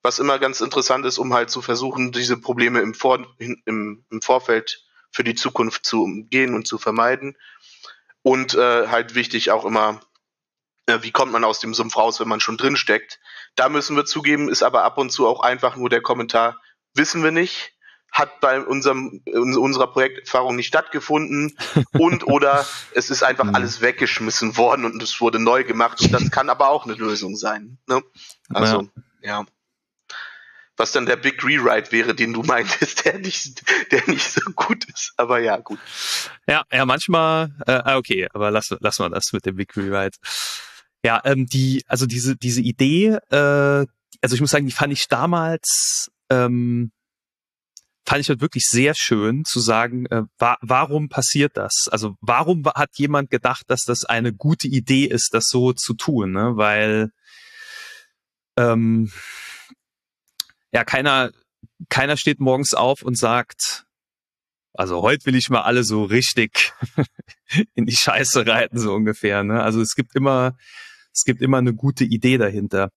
[0.03, 4.21] Was immer ganz interessant ist, um halt zu versuchen, diese Probleme im, Vor im, im
[4.21, 7.37] Vorfeld für die Zukunft zu umgehen und zu vermeiden.
[8.23, 9.99] Und äh, halt wichtig auch immer,
[10.91, 13.19] äh, wie kommt man aus dem Sumpf raus, wenn man schon drin steckt.
[13.55, 16.57] Da müssen wir zugeben, ist aber ab und zu auch einfach nur der Kommentar,
[16.93, 17.73] wissen wir nicht,
[18.11, 21.57] hat bei unserem, in unserer Projekterfahrung nicht stattgefunden
[21.93, 23.55] und oder es ist einfach mhm.
[23.55, 27.35] alles weggeschmissen worden und es wurde neu gemacht und das kann aber auch eine Lösung
[27.35, 27.77] sein.
[27.87, 28.01] Ne?
[28.49, 28.89] Also,
[29.21, 29.39] ja.
[29.39, 29.45] ja
[30.81, 34.85] was dann der Big Rewrite wäre, den du meintest, der nicht, der nicht so gut
[34.85, 35.13] ist.
[35.15, 35.79] Aber ja, gut.
[36.47, 40.17] Ja, ja, manchmal, äh, ah, okay, aber lass, lass mal das mit dem Big Rewrite.
[41.03, 43.85] Ja, ähm, die, also diese, diese Idee, äh,
[44.21, 46.91] also ich muss sagen, die fand ich damals, ähm,
[48.05, 51.87] fand ich halt wirklich sehr schön zu sagen, äh, wa warum passiert das?
[51.91, 56.33] Also warum hat jemand gedacht, dass das eine gute Idee ist, das so zu tun?
[56.33, 56.51] Ne?
[56.55, 57.11] Weil
[58.57, 59.11] ähm,
[60.71, 61.31] ja, keiner,
[61.89, 63.85] keiner steht morgens auf und sagt,
[64.73, 66.73] also heute will ich mal alle so richtig
[67.75, 69.43] in die Scheiße reiten, so ungefähr.
[69.43, 69.61] Ne?
[69.61, 70.57] Also es gibt immer,
[71.13, 72.89] es gibt immer eine gute Idee dahinter.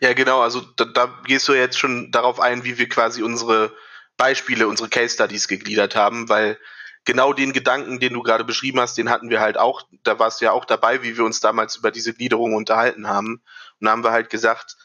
[0.00, 3.72] Ja, genau, also da, da gehst du jetzt schon darauf ein, wie wir quasi unsere
[4.16, 6.58] Beispiele, unsere Case Studies gegliedert haben, weil
[7.04, 10.40] genau den Gedanken, den du gerade beschrieben hast, den hatten wir halt auch, da warst
[10.40, 13.42] du ja auch dabei, wie wir uns damals über diese Gliederung unterhalten haben.
[13.80, 14.76] Und da haben wir halt gesagt,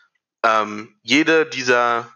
[0.46, 2.10] ähm, jede dieser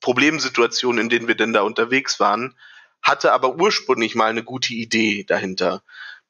[0.00, 2.54] Problemsituationen, in denen wir denn da unterwegs waren,
[3.00, 5.82] hatte aber ursprünglich mal eine gute Idee dahinter.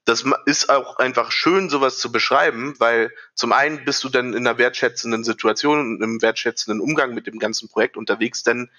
[0.05, 4.47] Das ist auch einfach schön, sowas zu beschreiben, weil zum einen bist du dann in
[4.47, 8.71] einer wertschätzenden Situation und einem wertschätzenden Umgang mit dem ganzen Projekt unterwegs, denn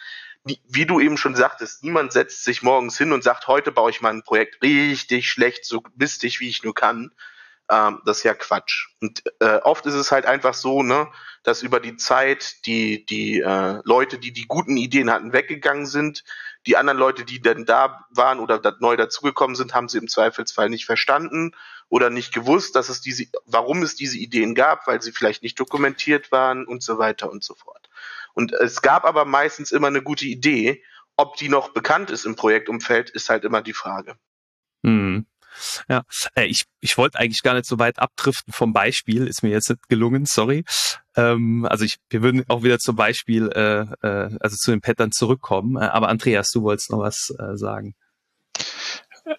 [0.68, 4.02] wie du eben schon sagtest, niemand setzt sich morgens hin und sagt, heute baue ich
[4.02, 7.12] mal ein Projekt richtig schlecht, so mistig, wie ich nur kann.
[7.70, 8.90] Ähm, das ist ja Quatsch.
[9.02, 11.08] Und äh, oft ist es halt einfach so, ne,
[11.44, 16.24] dass über die Zeit die, die äh, Leute, die die guten Ideen hatten, weggegangen sind.
[16.68, 20.70] Die anderen Leute, die denn da waren oder neu dazugekommen sind, haben sie im Zweifelsfall
[20.70, 21.52] nicht verstanden
[21.90, 25.60] oder nicht gewusst, dass es diese, warum es diese Ideen gab, weil sie vielleicht nicht
[25.60, 27.90] dokumentiert waren und so weiter und so fort.
[28.34, 30.84] Und es gab aber meistens immer eine gute Idee.
[31.18, 34.18] Ob die noch bekannt ist im Projektumfeld, ist halt immer die Frage.
[34.84, 35.26] Hm.
[35.90, 36.04] Ja,
[36.36, 39.70] äh, ich, ich wollte eigentlich gar nicht so weit abdriften vom Beispiel, ist mir jetzt
[39.70, 40.64] nicht gelungen, sorry.
[41.16, 45.12] Ähm, also ich, wir würden auch wieder zum Beispiel, äh, äh, also zu den Pattern
[45.12, 45.78] zurückkommen.
[45.82, 47.96] Äh, aber Andreas, du wolltest noch was äh, sagen.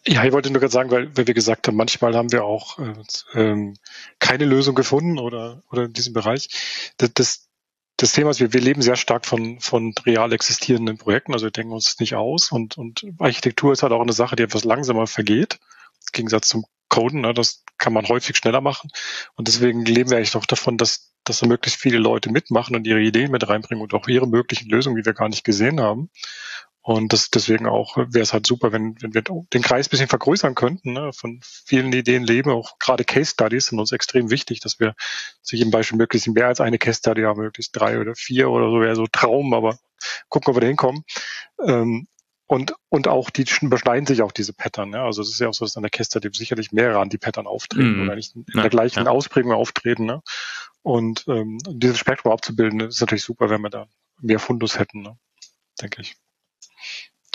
[0.05, 2.79] Ja, ich wollte nur gerade sagen, weil, weil wir gesagt haben, manchmal haben wir auch
[2.79, 2.95] äh,
[3.35, 3.77] ähm,
[4.19, 6.49] keine Lösung gefunden oder, oder in diesem Bereich.
[6.97, 7.49] Das, das,
[7.97, 11.53] das Thema ist, wir, wir leben sehr stark von, von real existierenden Projekten, also wir
[11.53, 15.07] denken uns nicht aus und, und Architektur ist halt auch eine Sache, die etwas langsamer
[15.07, 15.61] vergeht,
[16.17, 18.91] Gegensatz zum Coden, ne, das kann man häufig schneller machen
[19.35, 22.87] und deswegen leben wir eigentlich doch davon, dass, dass da möglichst viele Leute mitmachen und
[22.87, 26.11] ihre Ideen mit reinbringen und auch ihre möglichen Lösungen, die wir gar nicht gesehen haben.
[26.87, 30.55] Und das, deswegen auch wäre es halt super, wenn, wenn wir den Kreis bisschen vergrößern
[30.55, 32.53] könnten, ne, von vielen Ideen leben.
[32.53, 34.95] Auch gerade Case Studies sind uns extrem wichtig, dass wir
[35.43, 38.71] zu jedem Beispiel möglichst mehr als eine Case Study haben, möglichst drei oder vier oder
[38.71, 39.81] so wäre so Traum, aber
[40.29, 41.03] gucken, ob wir da hinkommen.
[41.67, 42.07] Ähm,
[42.47, 44.93] und, und auch die überschneiden sich auch diese Pattern.
[44.93, 45.05] Ja?
[45.05, 47.19] Also es ist ja auch so, dass an der Case Study sicherlich mehrere an die
[47.19, 48.03] Pattern auftreten mm.
[48.03, 49.11] oder nicht in ja, der gleichen ja.
[49.11, 50.07] Ausprägung auftreten.
[50.07, 50.23] Ne?
[50.83, 53.87] Und ähm, dieses Spektrum abzubilden, ist natürlich super, wenn wir da
[54.21, 55.19] mehr Fundus hätten, ne?
[55.81, 56.15] denke ich.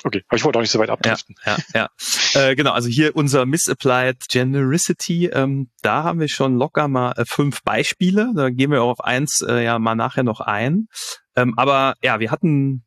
[0.03, 1.35] Okay, aber ich wollte auch nicht so weit abdriften.
[1.45, 1.89] Ja, ja,
[2.33, 2.49] ja.
[2.49, 7.25] äh, genau, also hier unser Misapplied Genericity, ähm, da haben wir schon locker mal äh,
[7.25, 8.31] fünf Beispiele.
[8.35, 10.87] Da gehen wir auch auf eins äh, ja mal nachher noch ein.
[11.35, 12.83] Ähm, aber ja, wir hatten,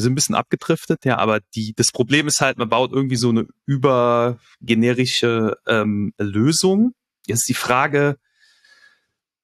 [0.00, 3.16] wir sind ein bisschen abgedriftet, ja, aber die, das Problem ist halt, man baut irgendwie
[3.16, 6.94] so eine übergenerische ähm, Lösung.
[7.26, 8.16] Jetzt ist die Frage,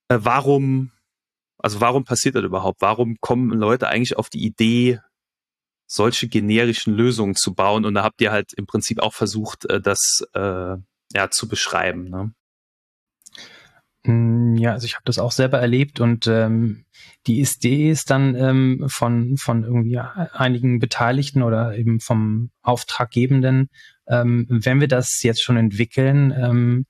[0.08, 0.92] äh, warum,
[1.58, 2.80] also warum passiert das überhaupt?
[2.80, 5.00] Warum kommen Leute eigentlich auf die Idee,
[5.86, 7.84] solche generischen Lösungen zu bauen.
[7.84, 10.76] Und da habt ihr halt im Prinzip auch versucht, äh, das äh,
[11.12, 12.08] ja, zu beschreiben.
[12.08, 12.32] Ne?
[14.06, 16.84] Mm, ja, also ich habe das auch selber erlebt und ähm,
[17.26, 23.68] die Idee ist dann ähm, von, von irgendwie einigen Beteiligten oder eben vom Auftraggebenden,
[24.08, 26.86] ähm, wenn wir das jetzt schon entwickeln, ähm,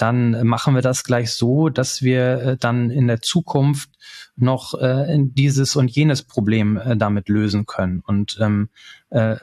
[0.00, 3.90] dann machen wir das gleich so, dass wir äh, dann in der Zukunft
[4.34, 8.00] noch äh, dieses und jenes Problem äh, damit lösen können.
[8.06, 8.70] Und ähm,
[9.10, 9.36] äh,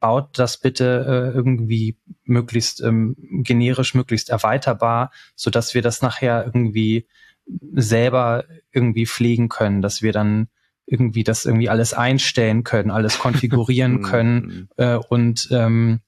[0.00, 6.44] baut das bitte äh, irgendwie möglichst ähm, generisch, möglichst erweiterbar, so dass wir das nachher
[6.44, 7.06] irgendwie
[7.72, 10.48] selber irgendwie pflegen können, dass wir dann
[10.86, 16.00] irgendwie das irgendwie alles einstellen können, alles konfigurieren können äh, und ähm,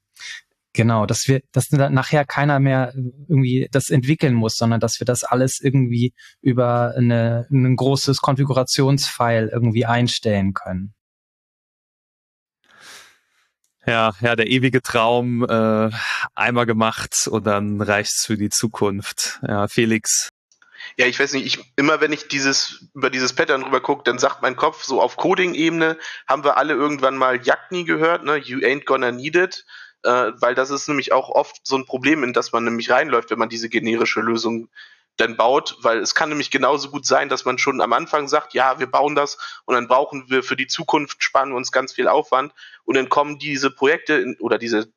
[0.76, 5.24] Genau, dass wir, dass nachher keiner mehr irgendwie das entwickeln muss, sondern dass wir das
[5.24, 6.12] alles irgendwie
[6.42, 10.92] über eine, ein großes Konfigurationsfile irgendwie einstellen können.
[13.86, 15.90] Ja, ja, der ewige Traum äh,
[16.34, 19.40] einmal gemacht und dann reicht's für die Zukunft.
[19.48, 20.28] Ja, Felix.
[20.98, 24.18] Ja, ich weiß nicht, ich, immer wenn ich dieses, über dieses Pattern drüber gucke, dann
[24.18, 25.96] sagt mein Kopf so auf Coding-Ebene,
[26.28, 28.36] haben wir alle irgendwann mal Jagni gehört, ne?
[28.36, 29.64] You ain't gonna need it
[30.06, 33.30] äh, weil das ist nämlich auch oft so ein Problem, in das man nämlich reinläuft,
[33.30, 34.68] wenn man diese generische Lösung
[35.16, 38.54] dann baut, weil es kann nämlich genauso gut sein, dass man schon am Anfang sagt,
[38.54, 41.92] ja, wir bauen das und dann brauchen wir für die Zukunft, sparen wir uns ganz
[41.92, 42.52] viel Aufwand
[42.84, 44.92] und dann kommen diese Projekte in, oder diese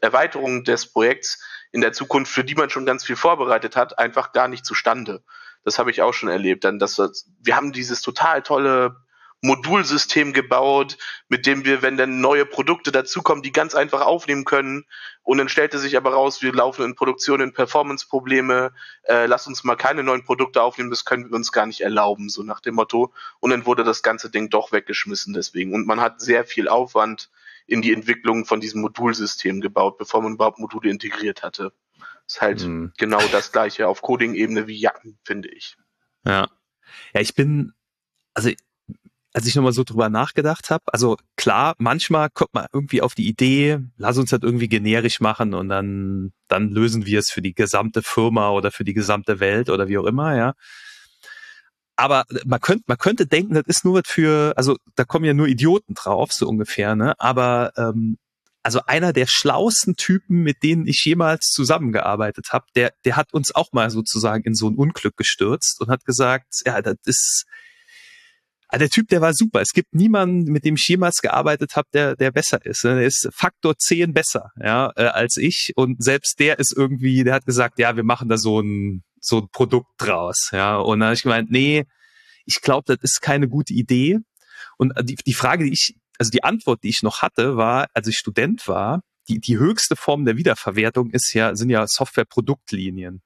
[0.00, 1.42] Erweiterungen des Projekts
[1.72, 5.22] in der Zukunft, für die man schon ganz viel vorbereitet hat, einfach gar nicht zustande.
[5.64, 6.64] Das habe ich auch schon erlebt.
[6.64, 6.98] Dann, dass
[7.40, 8.96] wir haben dieses total tolle
[9.42, 10.98] Modulsystem gebaut,
[11.28, 14.84] mit dem wir, wenn dann neue Produkte dazukommen, die ganz einfach aufnehmen können.
[15.22, 18.72] Und dann stellte sich aber raus, wir laufen in Produktion in Performance-Probleme,
[19.04, 22.28] äh, lass uns mal keine neuen Produkte aufnehmen, das können wir uns gar nicht erlauben,
[22.28, 23.12] so nach dem Motto.
[23.38, 25.72] Und dann wurde das ganze Ding doch weggeschmissen deswegen.
[25.72, 27.30] Und man hat sehr viel Aufwand
[27.66, 31.72] in die Entwicklung von diesem Modulsystem gebaut, bevor man überhaupt Module integriert hatte.
[31.98, 32.92] Das ist halt mhm.
[32.98, 35.76] genau das gleiche auf Coding-Ebene wie Jacken, finde ich.
[36.24, 36.48] Ja.
[37.14, 37.72] Ja, ich bin,
[38.34, 38.50] also
[39.32, 43.28] als ich nochmal so drüber nachgedacht habe, also klar, manchmal kommt man irgendwie auf die
[43.28, 47.54] Idee, lass uns das irgendwie generisch machen und dann, dann lösen wir es für die
[47.54, 50.54] gesamte Firma oder für die gesamte Welt oder wie auch immer, ja.
[51.96, 55.34] aber man könnte, man könnte denken, das ist nur was für, also da kommen ja
[55.34, 57.14] nur Idioten drauf, so ungefähr, ne?
[57.18, 58.18] Aber ähm,
[58.62, 63.54] also einer der schlauesten Typen, mit denen ich jemals zusammengearbeitet habe, der, der hat uns
[63.54, 67.46] auch mal sozusagen in so ein Unglück gestürzt und hat gesagt, ja, das ist
[68.70, 69.60] ah, der Typ, der war super.
[69.60, 72.84] Es gibt niemanden, mit dem ich jemals gearbeitet habe, der, der besser ist.
[72.84, 73.00] Ne?
[73.00, 75.72] Er ist Faktor 10 besser, ja, äh, als ich.
[75.76, 79.38] Und selbst der ist irgendwie, der hat gesagt, ja, wir machen da so ein, so
[79.38, 80.76] ein Produkt draus, ja.
[80.76, 81.84] Und dann habe ich gemeint, nee,
[82.46, 84.18] ich glaube, das ist keine gute Idee.
[84.78, 88.06] Und die, die Frage, die ich also die Antwort, die ich noch hatte, war, als
[88.06, 93.22] ich Student war, die, die höchste Form der Wiederverwertung ist ja, sind ja Software-Produktlinien.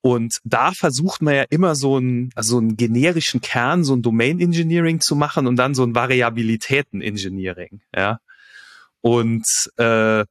[0.00, 4.40] Und da versucht man ja immer so einen, also einen generischen Kern, so ein Domain
[4.40, 8.20] Engineering zu machen und dann so ein Variabilitäten Engineering, ja.
[9.00, 9.44] Und
[9.76, 10.24] äh,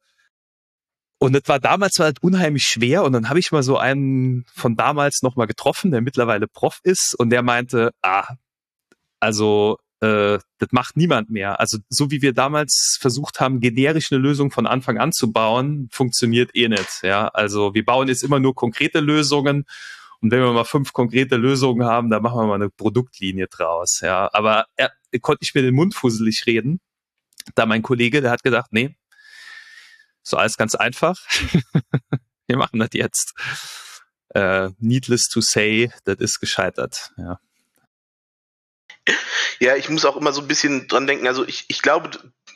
[1.19, 4.75] und das war damals halt unheimlich schwer und dann habe ich mal so einen von
[4.75, 8.35] damals noch mal getroffen, der mittlerweile Prof ist und der meinte, ah,
[9.19, 11.59] also äh, das macht niemand mehr.
[11.59, 15.89] Also so wie wir damals versucht haben, generisch eine Lösung von Anfang an zu bauen,
[15.91, 17.03] funktioniert eh nicht.
[17.03, 19.65] Ja, also wir bauen jetzt immer nur konkrete Lösungen
[20.21, 23.99] und wenn wir mal fünf konkrete Lösungen haben, dann machen wir mal eine Produktlinie draus.
[24.01, 26.79] Ja, aber er, er konnte nicht mehr den Mund fusselig reden.
[27.55, 28.95] Da mein Kollege, der hat gedacht, nee,
[30.23, 31.19] so alles ganz einfach.
[32.47, 33.33] wir machen das jetzt.
[34.29, 37.13] Äh, needless to say, das ist gescheitert.
[37.17, 37.39] Ja.
[39.59, 41.27] Ja, ich muss auch immer so ein bisschen dran denken.
[41.27, 42.11] Also ich, ich glaube,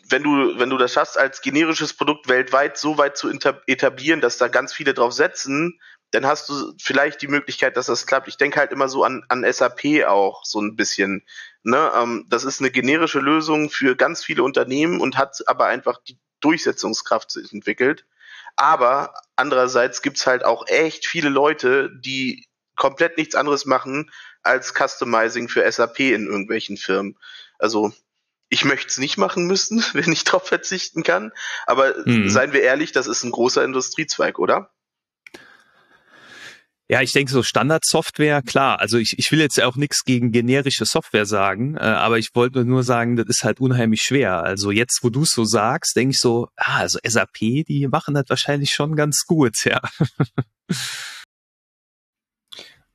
[0.09, 4.37] wenn du, wenn du das schaffst, als generisches Produkt weltweit so weit zu etablieren, dass
[4.37, 5.79] da ganz viele drauf setzen,
[6.11, 8.27] dann hast du vielleicht die Möglichkeit, dass das klappt.
[8.27, 11.25] Ich denke halt immer so an, an SAP auch so ein bisschen.
[11.63, 11.91] Ne?
[11.95, 16.19] Ähm, das ist eine generische Lösung für ganz viele Unternehmen und hat aber einfach die
[16.41, 18.05] Durchsetzungskraft entwickelt.
[18.57, 24.11] Aber andererseits gibt's halt auch echt viele Leute, die komplett nichts anderes machen,
[24.43, 27.17] als Customizing für SAP in irgendwelchen Firmen.
[27.59, 27.93] Also
[28.49, 31.31] ich möchte es nicht machen müssen, wenn ich darauf verzichten kann.
[31.65, 32.29] Aber hm.
[32.29, 34.71] seien wir ehrlich, das ist ein großer Industriezweig, oder?
[36.91, 38.81] Ja, ich denke so Standardsoftware, klar.
[38.81, 42.65] Also ich, ich will jetzt auch nichts gegen generische Software sagen, äh, aber ich wollte
[42.65, 44.43] nur sagen, das ist halt unheimlich schwer.
[44.43, 48.13] Also jetzt, wo du es so sagst, denke ich so, ah, also SAP, die machen
[48.13, 49.79] das wahrscheinlich schon ganz gut, ja.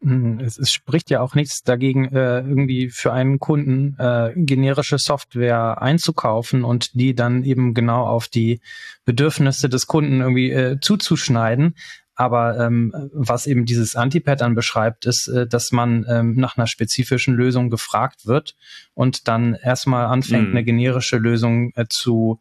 [0.06, 4.98] Hm, es, es spricht ja auch nichts dagegen, äh, irgendwie für einen Kunden äh, generische
[4.98, 8.60] Software einzukaufen und die dann eben genau auf die
[9.04, 11.74] Bedürfnisse des Kunden irgendwie äh, zuzuschneiden.
[12.14, 17.34] Aber ähm, was eben dieses Anti-Pattern beschreibt, ist, äh, dass man ähm, nach einer spezifischen
[17.34, 18.54] Lösung gefragt wird
[18.94, 20.54] und dann erstmal anfängt, mhm.
[20.54, 22.38] eine generische Lösung äh, zu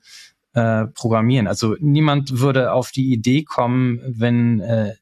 [0.54, 1.48] äh, programmieren.
[1.48, 4.94] Also niemand würde auf die Idee kommen, wenn äh,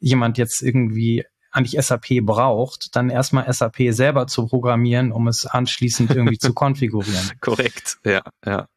[0.00, 1.24] jemand jetzt irgendwie
[1.58, 7.32] eigentlich SAP braucht, dann erstmal SAP selber zu programmieren, um es anschließend irgendwie zu konfigurieren.
[7.40, 8.68] Korrekt, ja, ja.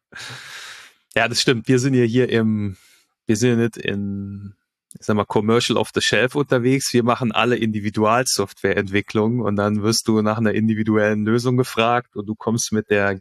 [1.14, 1.68] Ja, das stimmt.
[1.68, 2.76] Wir sind ja hier im,
[3.26, 4.54] wir sind ja nicht in,
[4.98, 6.92] ich sag mal, Commercial off the Shelf unterwegs.
[6.92, 12.34] Wir machen alle Individualsoftwareentwicklung und dann wirst du nach einer individuellen Lösung gefragt und du
[12.34, 13.20] kommst mit der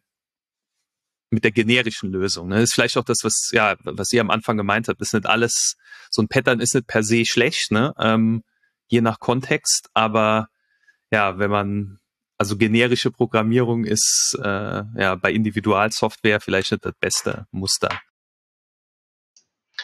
[1.34, 2.50] mit der generischen Lösung.
[2.50, 2.56] Ne?
[2.56, 5.00] Das ist vielleicht auch das, was ja, was ihr am Anfang gemeint habt.
[5.00, 5.78] Ist nicht alles,
[6.10, 7.71] so ein Pattern ist nicht per se schlecht.
[7.71, 7.93] Ne?
[7.97, 8.43] Ähm,
[8.91, 10.49] je nach Kontext, aber
[11.10, 11.99] ja, wenn man
[12.38, 18.01] also generische Programmierung ist äh, ja bei Individualsoftware vielleicht nicht das beste Muster.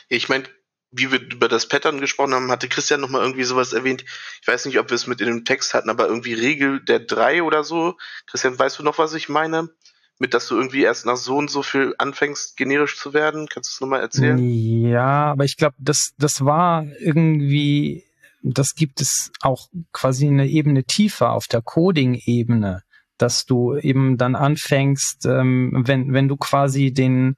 [0.09, 0.45] Ich meine,
[0.91, 4.05] wie wir über das Pattern gesprochen haben, hatte Christian noch mal irgendwie sowas erwähnt.
[4.41, 6.99] Ich weiß nicht, ob wir es mit in dem Text hatten, aber irgendwie Regel der
[6.99, 7.95] drei oder so.
[8.25, 9.69] Christian, weißt du noch, was ich meine?
[10.17, 13.47] Mit, dass du irgendwie erst nach so und so viel anfängst, generisch zu werden?
[13.47, 14.39] Kannst du es nochmal erzählen?
[14.39, 18.06] Ja, aber ich glaube, das, das war irgendwie
[18.53, 22.83] das gibt es auch quasi eine Ebene tiefer auf der Coding-Ebene,
[23.17, 27.35] dass du eben dann anfängst, ähm, wenn, wenn du quasi den,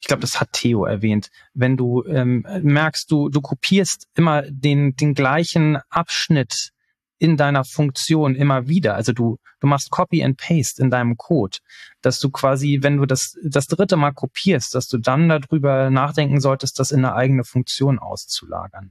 [0.00, 4.96] ich glaube, das hat Theo erwähnt, wenn du ähm, merkst, du, du kopierst immer den,
[4.96, 6.72] den gleichen Abschnitt
[7.18, 8.96] in deiner Funktion immer wieder.
[8.96, 11.58] Also du, du machst Copy and Paste in deinem Code,
[12.00, 16.40] dass du quasi, wenn du das, das dritte Mal kopierst, dass du dann darüber nachdenken
[16.40, 18.90] solltest, das in eine eigene Funktion auszulagern.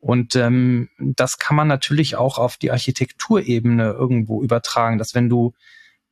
[0.00, 5.52] Und ähm, das kann man natürlich auch auf die Architekturebene irgendwo übertragen, dass wenn du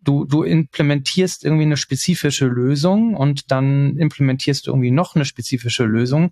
[0.00, 5.84] du du implementierst irgendwie eine spezifische Lösung und dann implementierst du irgendwie noch eine spezifische
[5.84, 6.30] Lösung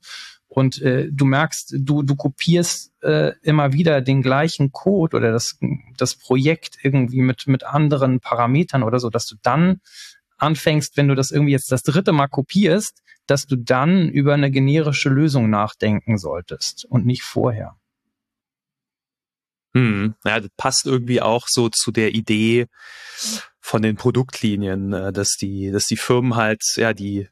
[0.48, 5.58] und äh, du merkst, du du kopierst äh, immer wieder den gleichen Code oder das
[5.96, 9.80] das Projekt irgendwie mit mit anderen Parametern oder so, dass du dann
[10.38, 14.50] anfängst, wenn du das irgendwie jetzt das dritte Mal kopierst, dass du dann über eine
[14.50, 17.76] generische Lösung nachdenken solltest und nicht vorher.
[19.74, 22.66] Hm, ja, das passt irgendwie auch so zu der Idee
[23.60, 27.28] von den Produktlinien, äh, dass die, dass die Firmen halt, ja, die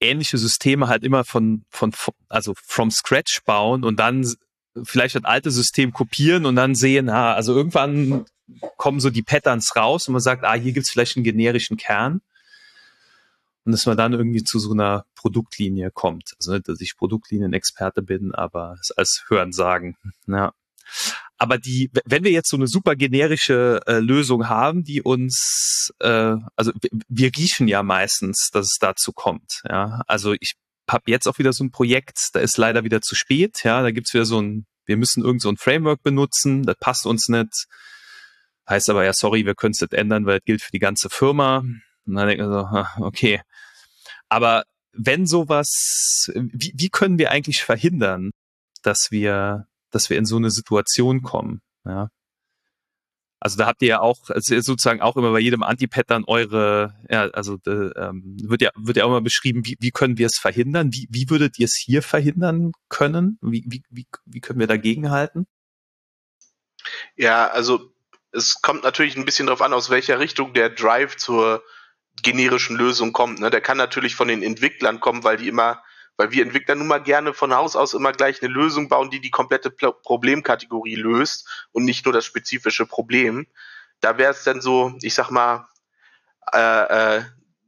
[0.00, 1.92] ähnliche Systeme halt immer von, von,
[2.28, 4.26] also from scratch bauen und dann
[4.84, 8.24] vielleicht das alte System kopieren und dann sehen, ah, also irgendwann
[8.76, 12.20] kommen so die Patterns raus und man sagt, ah, hier gibt's vielleicht einen generischen Kern.
[13.64, 16.34] Und dass man dann irgendwie zu so einer Produktlinie kommt.
[16.38, 19.96] Also nicht, dass ich Produktlinien-Experte bin, aber es als Hören sagen.
[20.26, 20.52] Ja.
[21.36, 26.34] Aber die, wenn wir jetzt so eine super generische äh, Lösung haben, die uns, äh,
[26.56, 26.72] also
[27.08, 29.60] wir riechen ja meistens, dass es dazu kommt.
[29.68, 30.54] Ja, also ich
[30.90, 33.62] habe jetzt auch wieder so ein Projekt, da ist leider wieder zu spät.
[33.62, 37.06] Ja, da gibt's wieder so ein, wir müssen irgend so ein Framework benutzen, das passt
[37.06, 37.66] uns nicht.
[38.68, 41.08] Heißt aber ja, sorry, wir können es nicht ändern, weil es gilt für die ganze
[41.10, 41.58] Firma.
[41.58, 43.40] Und dann denke ich so, okay.
[44.28, 48.30] Aber wenn sowas, wie, wie können wir eigentlich verhindern,
[48.82, 51.60] dass wir dass wir in so eine Situation kommen.
[51.84, 52.10] Ja.
[53.40, 57.28] Also da habt ihr ja auch also sozusagen auch immer bei jedem Anti-Pattern eure, ja,
[57.28, 60.38] also de, ähm, wird ja wird ja auch immer beschrieben, wie, wie können wir es
[60.38, 60.92] verhindern?
[60.92, 63.38] Wie, wie würdet ihr es hier verhindern können?
[63.40, 65.46] Wie, wie, wie, wie können wir dagegen halten?
[67.16, 67.92] Ja, also
[68.32, 71.62] es kommt natürlich ein bisschen darauf an, aus welcher Richtung der Drive zur
[72.22, 73.40] generischen Lösung kommt.
[73.40, 73.50] Ne?
[73.50, 75.82] Der kann natürlich von den Entwicklern kommen, weil die immer
[76.18, 79.20] weil wir Entwickler nun mal gerne von Haus aus immer gleich eine Lösung bauen, die
[79.20, 83.46] die komplette Problemkategorie löst und nicht nur das spezifische Problem.
[84.00, 85.68] Da wäre es dann so, ich sag mal,
[86.52, 87.22] äh, äh,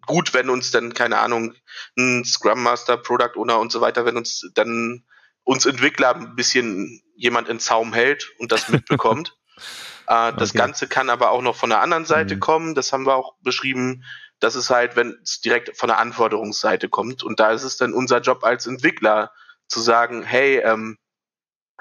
[0.04, 1.54] gut, wenn uns dann, keine Ahnung,
[1.96, 5.04] ein Scrum Master, Product Owner und so weiter, wenn uns dann
[5.44, 9.36] uns Entwickler ein bisschen jemand in Zaum hält und das mitbekommt.
[10.10, 10.58] äh, das okay.
[10.58, 12.40] Ganze kann aber auch noch von der anderen Seite mhm.
[12.40, 14.04] kommen, das haben wir auch beschrieben,
[14.40, 17.22] das ist halt, wenn es direkt von der Anforderungsseite kommt.
[17.22, 19.30] Und da ist es dann unser Job als Entwickler
[19.68, 20.98] zu sagen, hey, ähm,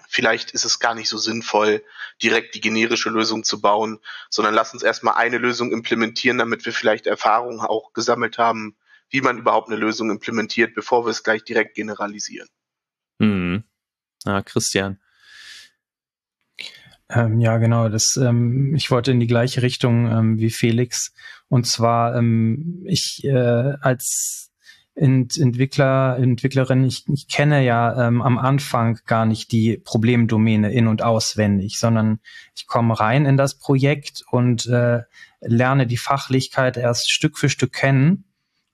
[0.08, 1.84] vielleicht ist es gar nicht so sinnvoll,
[2.22, 4.00] direkt die generische Lösung zu bauen,
[4.30, 8.78] sondern lass uns erstmal eine Lösung implementieren, damit wir vielleicht Erfahrungen auch gesammelt haben,
[9.10, 12.48] wie man überhaupt eine Lösung implementiert, bevor wir es gleich direkt generalisieren.
[13.20, 13.64] Hm.
[14.26, 15.00] Ah, Christian.
[17.12, 17.90] Ähm, ja, genau.
[17.90, 21.14] Das, ähm, ich wollte in die gleiche Richtung ähm, wie Felix.
[21.48, 24.52] Und zwar, ähm, ich äh, als
[24.94, 30.88] Ent Entwickler, Entwicklerin, ich, ich kenne ja ähm, am Anfang gar nicht die Problemdomäne in-
[30.88, 32.20] und auswendig, sondern
[32.56, 35.02] ich komme rein in das Projekt und äh,
[35.42, 38.26] lerne die Fachlichkeit erst Stück für Stück kennen.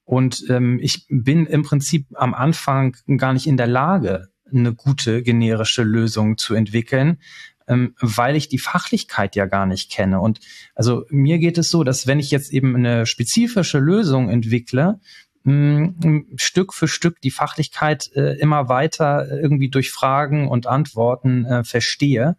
[0.04, 5.24] Und ähm, ich bin im Prinzip am Anfang gar nicht in der Lage, eine gute
[5.24, 7.20] generische Lösung zu entwickeln,
[7.68, 10.20] ähm, weil ich die Fachlichkeit ja gar nicht kenne.
[10.20, 10.40] Und
[10.76, 15.00] also mir geht es so, dass wenn ich jetzt eben eine spezifische Lösung entwickle,
[15.44, 21.46] mh, mm, Stück für Stück die Fachlichkeit äh, immer weiter irgendwie durch Fragen und Antworten
[21.46, 22.36] äh, verstehe.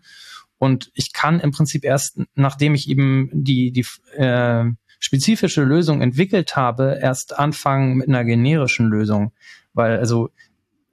[0.58, 4.64] Und ich kann im Prinzip erst, nachdem ich eben die, die äh,
[4.98, 9.32] spezifische Lösung entwickelt habe, erst anfangen mit einer generischen Lösung.
[9.74, 10.30] Weil also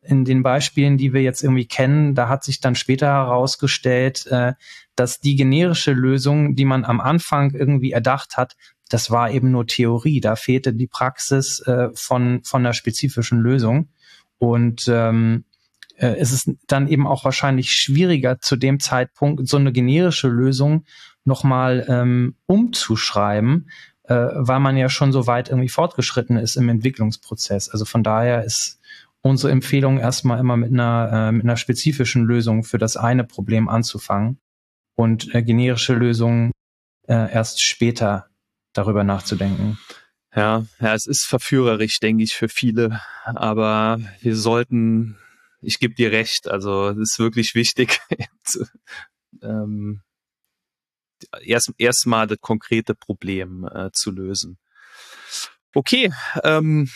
[0.06, 4.54] in den Beispielen, die wir jetzt irgendwie kennen, da hat sich dann später herausgestellt, äh,
[4.96, 8.56] dass die generische Lösung, die man am Anfang irgendwie erdacht hat,
[8.90, 10.22] das war eben nur Theorie.
[10.22, 13.90] Da fehlte die Praxis äh, von, von einer spezifischen Lösung.
[14.38, 15.46] Und ähm,
[15.98, 20.86] äh, es ist dann eben auch wahrscheinlich schwieriger, zu dem Zeitpunkt so eine generische Lösung
[21.26, 23.70] nochmal ähm, umzuschreiben,
[24.04, 27.70] äh, weil man ja schon so weit irgendwie fortgeschritten ist im Entwicklungsprozess.
[27.70, 28.80] Also von daher ist
[29.24, 33.70] unsere Empfehlung erstmal immer mit einer, äh, mit einer spezifischen Lösung für das eine Problem
[33.70, 34.40] anzufangen
[34.96, 36.52] und äh, generische Lösungen
[37.08, 38.28] äh, erst später
[38.74, 39.80] darüber nachzudenken.
[40.36, 45.18] Ja, ja, es ist verführerisch, denke ich, für viele, aber wir sollten,
[45.62, 48.02] ich gebe dir recht, also es ist wirklich wichtig,
[49.42, 50.02] ähm,
[51.44, 54.58] erst erstmal das konkrete Problem äh, zu lösen.
[55.76, 56.12] Okay,
[56.44, 56.90] ähm,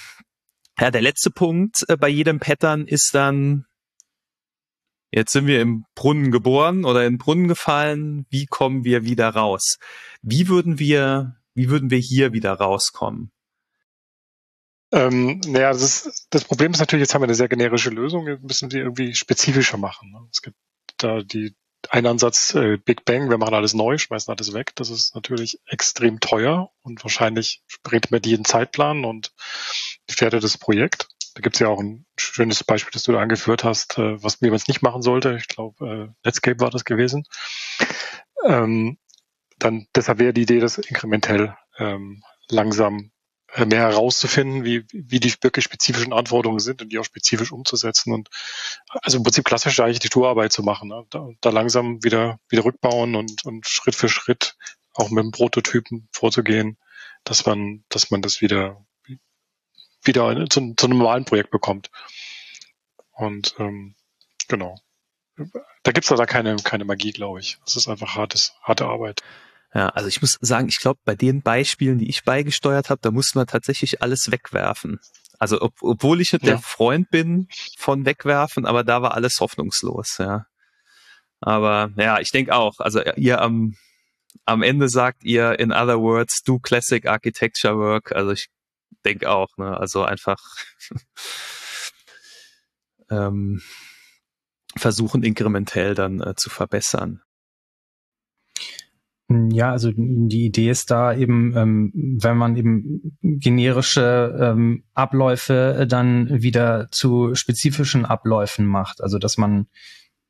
[0.80, 3.66] ja, der letzte Punkt äh, bei jedem Pattern ist dann,
[5.12, 9.30] jetzt sind wir im Brunnen geboren oder in den Brunnen gefallen, wie kommen wir wieder
[9.30, 9.78] raus?
[10.22, 13.32] Wie würden wir, wie würden wir hier wieder rauskommen?
[14.92, 18.28] Ähm, naja, das, ist, das Problem ist natürlich, jetzt haben wir eine sehr generische Lösung,
[18.28, 20.12] jetzt müssen wir irgendwie spezifischer machen.
[20.12, 20.20] Ne?
[20.32, 20.56] Es gibt
[20.98, 21.56] da die
[21.90, 24.74] ein Ansatz, äh, Big Bang, wir machen alles neu, schmeißen alles weg.
[24.76, 29.34] Das ist natürlich extrem teuer und wahrscheinlich bringt mit jeden Zeitplan und
[30.08, 31.08] gefährdet das Projekt.
[31.36, 34.42] Da gibt es ja auch ein schönes Beispiel, das du da angeführt hast, äh, was
[34.42, 35.38] man es nicht machen sollte.
[35.38, 37.26] Ich glaube, äh, Netscape war das gewesen.
[38.46, 38.98] Ähm,
[39.60, 43.12] dann deshalb wäre die Idee, das inkrementell ähm, langsam
[43.54, 48.14] äh, mehr herauszufinden, wie, wie die wirklich spezifischen Anforderungen sind und die auch spezifisch umzusetzen
[48.14, 48.30] und
[48.90, 50.90] also im Prinzip klassische Architekturarbeit zu machen.
[50.90, 51.06] Ne?
[51.10, 54.56] Da, da langsam wieder, wieder rückbauen und, und Schritt für Schritt
[54.94, 56.78] auch mit dem Prototypen vorzugehen,
[57.24, 58.86] dass man, dass man das wieder,
[60.08, 61.90] wieder zu, zu einem normalen Projekt bekommt.
[63.12, 63.96] Und ähm,
[64.48, 64.80] genau.
[65.84, 67.58] Da gibt's da keine, keine Magie, glaube ich.
[67.66, 69.22] Das ist einfach hartes, harte Arbeit.
[69.74, 73.12] Ja, also ich muss sagen, ich glaube, bei den Beispielen, die ich beigesteuert habe, da
[73.12, 75.00] muss man tatsächlich alles wegwerfen.
[75.40, 76.40] Also ob, obwohl ich ja.
[76.40, 77.48] der Freund bin
[77.78, 80.46] von wegwerfen, aber da war alles hoffnungslos, ja.
[81.40, 83.76] Aber ja, ich denke auch, also ihr am,
[84.46, 88.12] am Ende sagt ihr in other words, do classic architecture work.
[88.14, 88.48] Also ich
[89.06, 89.78] denke auch, ne?
[89.78, 90.38] Also einfach
[93.10, 93.62] ähm,
[94.76, 97.22] versuchen inkrementell dann äh, zu verbessern.
[99.30, 105.88] Ja, also die Idee ist da eben, ähm, wenn man eben generische ähm, Abläufe äh,
[105.88, 109.02] dann wieder zu spezifischen Abläufen macht.
[109.02, 109.68] Also dass man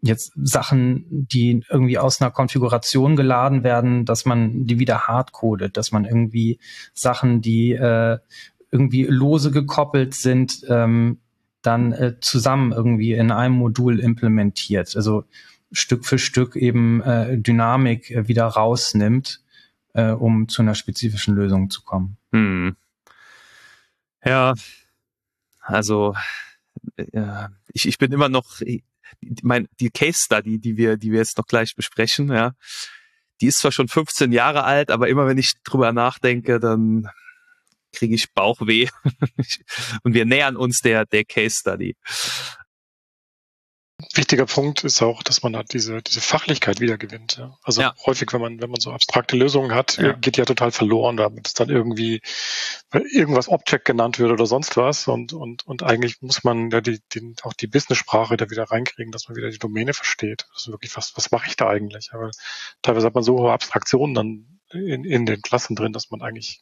[0.01, 5.91] jetzt Sachen, die irgendwie aus einer Konfiguration geladen werden, dass man die wieder hardcodet, dass
[5.91, 6.59] man irgendwie
[6.93, 8.19] Sachen, die äh,
[8.71, 11.19] irgendwie lose gekoppelt sind, ähm,
[11.61, 14.95] dann äh, zusammen irgendwie in einem Modul implementiert.
[14.95, 15.25] Also
[15.71, 19.41] Stück für Stück eben äh, Dynamik äh, wieder rausnimmt,
[19.93, 22.17] äh, um zu einer spezifischen Lösung zu kommen.
[22.31, 22.75] Hm.
[24.23, 24.53] Ja,
[25.61, 26.15] also
[26.97, 28.61] äh, ich, ich bin immer noch,
[29.41, 32.53] mein, die Case Study, die wir, die wir jetzt noch gleich besprechen, ja,
[33.41, 37.07] die ist zwar schon 15 Jahre alt, aber immer wenn ich drüber nachdenke, dann
[37.93, 38.87] kriege ich Bauchweh.
[40.03, 41.95] Und wir nähern uns der, der Case Study.
[44.13, 47.37] Wichtiger Punkt ist auch, dass man halt diese, diese Fachlichkeit wiedergewinnt.
[47.37, 47.57] Ja.
[47.63, 47.95] Also ja.
[48.05, 50.13] häufig, wenn man, wenn man so abstrakte Lösungen hat, ja.
[50.13, 52.21] geht die ja total verloren, damit es dann irgendwie
[52.91, 55.07] irgendwas Object genannt wird oder sonst was.
[55.07, 59.11] Und, und, und eigentlich muss man ja die, die, auch die Business-Sprache da wieder reinkriegen,
[59.11, 60.45] dass man wieder die Domäne versteht.
[60.53, 62.09] Also wirklich, was, was mache ich da eigentlich?
[62.13, 62.29] Aber
[62.83, 66.61] teilweise hat man so hohe Abstraktionen dann in, in den Klassen drin, dass man eigentlich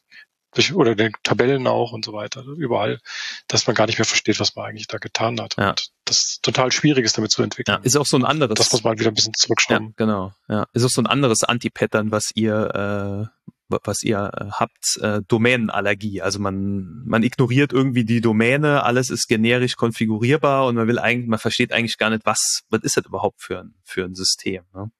[0.56, 3.00] durch, oder den Tabellen auch und so weiter, überall,
[3.48, 5.56] dass man gar nicht mehr versteht, was man eigentlich da getan hat.
[5.56, 5.70] Ja.
[5.70, 7.78] Und das total schwierig ist, damit zu entwickeln.
[7.78, 8.54] Ja, ist auch so ein anderes.
[8.54, 9.88] Das muss man wieder ein bisschen zurückschrauben.
[9.88, 10.32] Ja, genau.
[10.48, 15.20] Ja, ist auch so ein anderes Anti-Pattern, was ihr, äh, was ihr äh, habt, äh,
[15.26, 16.22] Domänenallergie.
[16.22, 21.28] Also man, man ignoriert irgendwie die Domäne, alles ist generisch konfigurierbar und man will eigentlich,
[21.28, 24.62] man versteht eigentlich gar nicht, was, was ist das überhaupt für ein, für ein System.
[24.72, 24.90] Ne?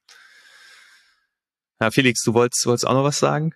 [1.81, 3.55] Ja, Felix, du wolltest, wolltest auch noch was sagen?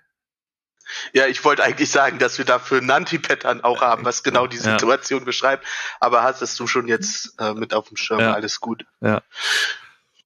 [1.12, 4.56] Ja, ich wollte eigentlich sagen, dass wir dafür ein Nanti-Pattern auch haben, was genau die
[4.56, 5.24] Situation ja.
[5.24, 5.66] beschreibt.
[6.00, 8.32] Aber hast du schon jetzt äh, mit auf dem Schirm, ja.
[8.32, 8.84] alles gut.
[9.00, 9.22] Ja.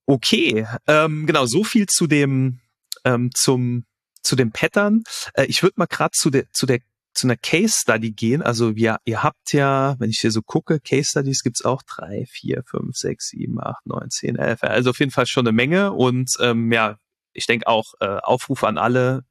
[0.07, 2.61] Okay, ähm, genau, so viel zu dem,
[3.05, 3.85] ähm, zum,
[4.23, 5.03] zu dem Pattern.
[5.35, 6.81] Äh, ich würde mal gerade zu der, zu der
[7.15, 8.43] zu einer Case Study gehen.
[8.43, 12.27] Also wir, ihr habt ja, wenn ich hier so gucke, Case Studies gibt's auch drei,
[12.29, 14.63] vier, fünf, sechs, sieben, acht, neun, zehn, elf.
[14.63, 15.93] Also auf jeden Fall schon eine Menge.
[15.93, 16.99] Und ähm, ja,
[17.33, 19.25] ich denke auch äh, Aufruf an alle,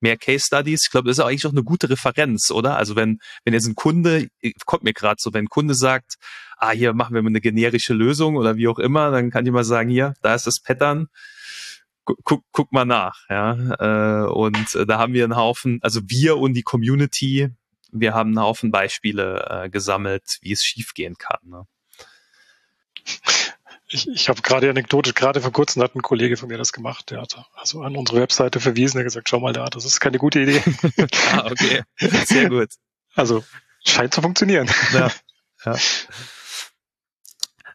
[0.00, 0.84] mehr Case Studies.
[0.84, 2.76] Ich glaube, das ist eigentlich auch eine gute Referenz, oder?
[2.76, 4.28] Also wenn, wenn jetzt ein Kunde,
[4.66, 6.16] kommt mir gerade so, wenn ein Kunde sagt,
[6.56, 9.52] ah, hier machen wir mal eine generische Lösung oder wie auch immer, dann kann ich
[9.52, 11.08] mal sagen, hier, da ist das Pattern.
[12.24, 14.24] Guck, guck mal nach, ja.
[14.24, 17.50] Äh, und äh, da haben wir einen Haufen, also wir und die Community,
[17.92, 21.38] wir haben einen Haufen Beispiele äh, gesammelt, wie es schiefgehen kann.
[21.44, 21.66] Ne?
[23.92, 27.10] Ich, ich habe gerade anekdotisch, gerade vor kurzem hat ein Kollege von mir das gemacht.
[27.10, 29.98] Der hat also an unsere Webseite verwiesen, der hat gesagt, schau mal da, das ist
[29.98, 30.62] keine gute Idee.
[31.32, 31.82] ah, okay.
[31.98, 32.68] Sehr gut.
[33.14, 33.44] Also
[33.84, 34.70] scheint zu funktionieren.
[34.92, 35.10] Ja.
[35.64, 35.76] ja.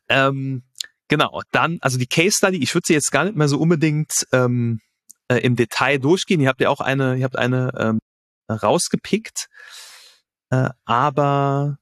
[0.07, 0.63] Ähm,
[1.09, 4.25] genau, dann, also die Case Study, ich würde sie jetzt gar nicht mehr so unbedingt
[4.31, 4.79] ähm,
[5.27, 6.39] äh, im Detail durchgehen.
[6.39, 7.99] Ihr habt ja auch eine, ihr habt eine ähm,
[8.49, 9.47] rausgepickt.
[10.49, 11.77] Äh, aber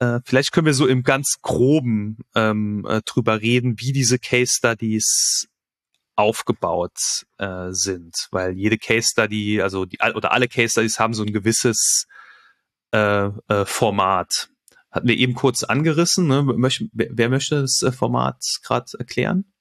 [0.00, 4.52] äh, vielleicht können wir so im ganz groben ähm, äh, drüber reden, wie diese Case
[4.56, 5.46] Studies
[6.16, 11.22] aufgebaut äh, sind, weil jede Case Study, also die oder alle Case Studies haben so
[11.22, 12.06] ein gewisses
[12.92, 14.48] äh, äh, Format.
[14.90, 16.26] Hatten wir eben kurz angerissen.
[16.26, 16.42] Ne?
[16.42, 19.52] Möcht, wer, möchte das äh, Format gerade erklären?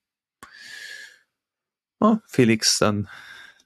[1.99, 3.09] Oh, Felix, dann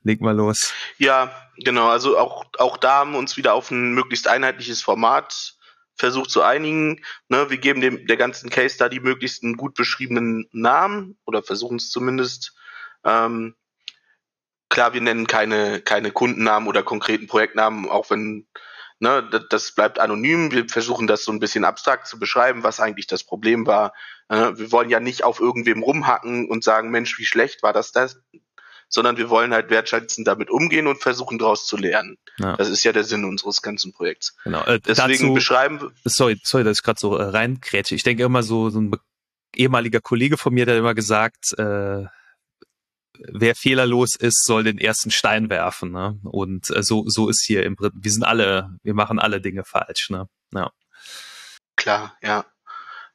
[0.01, 0.74] leg mal los.
[0.97, 1.88] Ja, genau.
[1.89, 5.55] Also auch auch da haben wir uns wieder auf ein möglichst einheitliches Format
[5.96, 7.02] versucht zu einigen.
[7.30, 11.78] Ne, wir geben dem der ganzen Case Study möglichst einen gut beschriebenen Namen oder versuchen
[11.78, 12.56] es zumindest.
[13.04, 13.56] Ähm,
[14.70, 18.48] klar, wir nennen keine keine Kundennamen oder konkreten Projektnamen, auch wenn
[19.00, 20.52] ne, das, das bleibt anonym.
[20.52, 23.94] Wir versuchen das so ein bisschen abstrakt zu beschreiben, was eigentlich das Problem war.
[24.30, 27.91] Äh, wir wollen ja nicht auf irgendwem rumhacken und sagen, Mensch, wie schlecht war das
[27.91, 28.22] das,
[28.94, 32.18] sondern wir wollen halt wertschätzend damit umgehen und versuchen daraus zu lernen.
[32.38, 32.56] Ja.
[32.58, 34.36] Das ist ja der Sinn unseres ganzen Projekts.
[34.44, 34.64] Genau.
[34.66, 35.91] Äh, Deswegen dazu, beschreiben.
[36.06, 37.96] Sorry, sorry, dass ich gerade so äh, reinkrätsche.
[37.96, 38.96] Ich denke immer so, so ein
[39.56, 42.06] ehemaliger Kollege von mir, der hat immer gesagt, äh,
[43.18, 45.91] wer fehlerlos ist, soll den ersten Stein werfen.
[45.91, 46.20] Ne?
[46.24, 49.64] Und äh, so, so ist hier im Prinzip, wir sind alle, wir machen alle Dinge
[49.66, 50.12] falsch.
[50.12, 50.28] Ne?
[50.54, 50.72] Ja.
[51.76, 52.46] Klar, ja.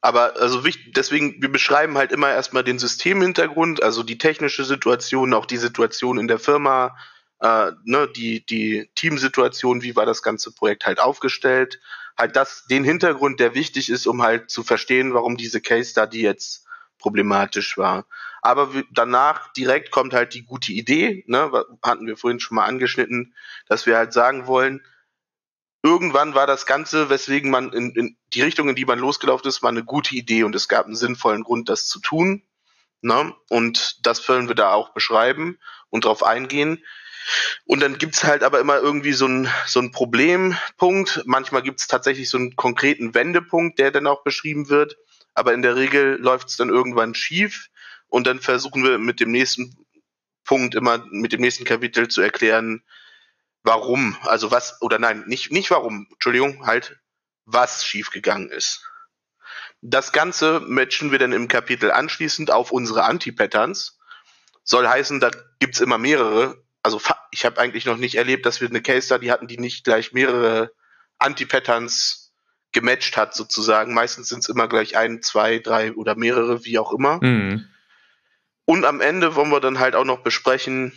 [0.08, 5.34] Aber also wichtig, deswegen, wir beschreiben halt immer erstmal den Systemhintergrund, also die technische Situation,
[5.34, 6.96] auch die Situation in der Firma,
[7.42, 11.78] äh, ne, die, die Teamsituation, wie war das ganze Projekt halt aufgestellt.
[12.16, 16.22] Halt das, den Hintergrund, der wichtig ist, um halt zu verstehen, warum diese Case Study
[16.22, 16.64] jetzt
[16.98, 18.06] problematisch war.
[18.40, 21.52] Aber danach direkt kommt halt die gute Idee, ne,
[21.82, 23.34] hatten wir vorhin schon mal angeschnitten,
[23.68, 24.80] dass wir halt sagen wollen,
[25.82, 29.62] irgendwann war das Ganze, weswegen man in, in die Richtung, in die man losgelaufen ist,
[29.62, 32.42] war eine gute Idee und es gab einen sinnvollen Grund, das zu tun.
[33.00, 33.34] Ne?
[33.48, 35.58] Und das wollen wir da auch beschreiben
[35.90, 36.82] und drauf eingehen.
[37.64, 41.22] Und dann gibt's halt aber immer irgendwie so ein, so ein Problempunkt.
[41.26, 44.96] Manchmal gibt's tatsächlich so einen konkreten Wendepunkt, der dann auch beschrieben wird.
[45.34, 47.68] Aber in der Regel läuft's dann irgendwann schief.
[48.08, 49.76] Und dann versuchen wir mit dem nächsten
[50.44, 52.82] Punkt immer, mit dem nächsten Kapitel zu erklären,
[53.62, 56.98] warum, also was, oder nein, nicht, nicht warum, Entschuldigung, halt,
[57.44, 58.84] was schiefgegangen ist.
[59.80, 63.98] Das Ganze matchen wir dann im Kapitel anschließend auf unsere Anti-Patterns.
[64.64, 65.30] Soll heißen, da
[65.60, 66.62] gibt's immer mehrere.
[66.82, 67.00] Also
[67.30, 70.12] ich habe eigentlich noch nicht erlebt, dass wir eine Case Study hatten, die nicht gleich
[70.12, 70.72] mehrere
[71.18, 72.32] Anti-Patterns
[72.72, 73.94] gematcht hat, sozusagen.
[73.94, 77.18] Meistens sind es immer gleich ein, zwei, drei oder mehrere, wie auch immer.
[77.22, 77.68] Mhm.
[78.64, 80.92] Und am Ende wollen wir dann halt auch noch besprechen,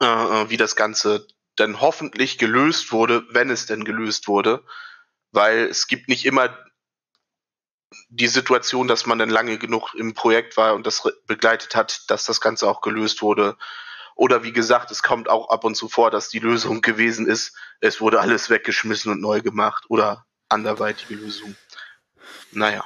[0.00, 1.26] äh, äh wie das Ganze
[1.56, 4.64] dann hoffentlich gelöst wurde, wenn es denn gelöst wurde,
[5.30, 6.56] weil es gibt nicht immer
[8.08, 12.24] die Situation, dass man dann lange genug im Projekt war und das begleitet hat, dass
[12.24, 13.56] das Ganze auch gelöst wurde.
[14.14, 17.56] Oder wie gesagt, es kommt auch ab und zu vor, dass die Lösung gewesen ist,
[17.80, 21.56] es wurde alles weggeschmissen und neu gemacht oder anderweitige Lösung.
[22.52, 22.84] Naja.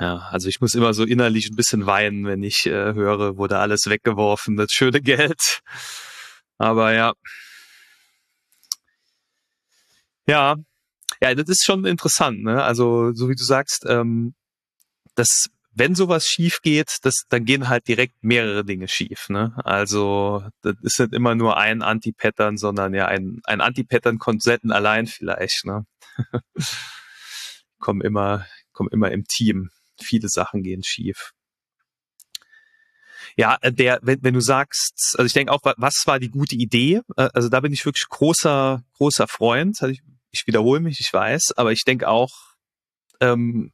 [0.00, 3.58] Ja, also ich muss immer so innerlich ein bisschen weinen, wenn ich äh, höre, wurde
[3.58, 5.60] alles weggeworfen, das schöne Geld.
[6.58, 7.12] Aber ja,
[10.26, 10.56] ja,
[11.20, 12.42] ja, das ist schon interessant.
[12.42, 12.62] Ne?
[12.62, 14.34] Also so wie du sagst, ähm,
[15.14, 19.28] dass wenn sowas schief geht, das, dann gehen halt direkt mehrere Dinge schief.
[19.28, 19.54] Ne?
[19.64, 25.64] Also das ist nicht immer nur ein Anti-Pattern, sondern ja ein, ein Anti-Pattern-Konzepten allein vielleicht.
[25.64, 25.84] Ne?
[27.80, 29.70] kommen immer, kommen immer im Team.
[30.00, 31.32] Viele Sachen gehen schief.
[33.36, 36.54] Ja, äh, der, wenn, wenn du sagst, also ich denke auch, was war die gute
[36.54, 37.00] Idee?
[37.16, 39.82] Äh, also da bin ich wirklich großer, großer Freund.
[39.82, 40.02] Also ich
[40.34, 42.32] ich wiederhole mich, ich weiß, aber ich denke auch,
[43.20, 43.72] ähm,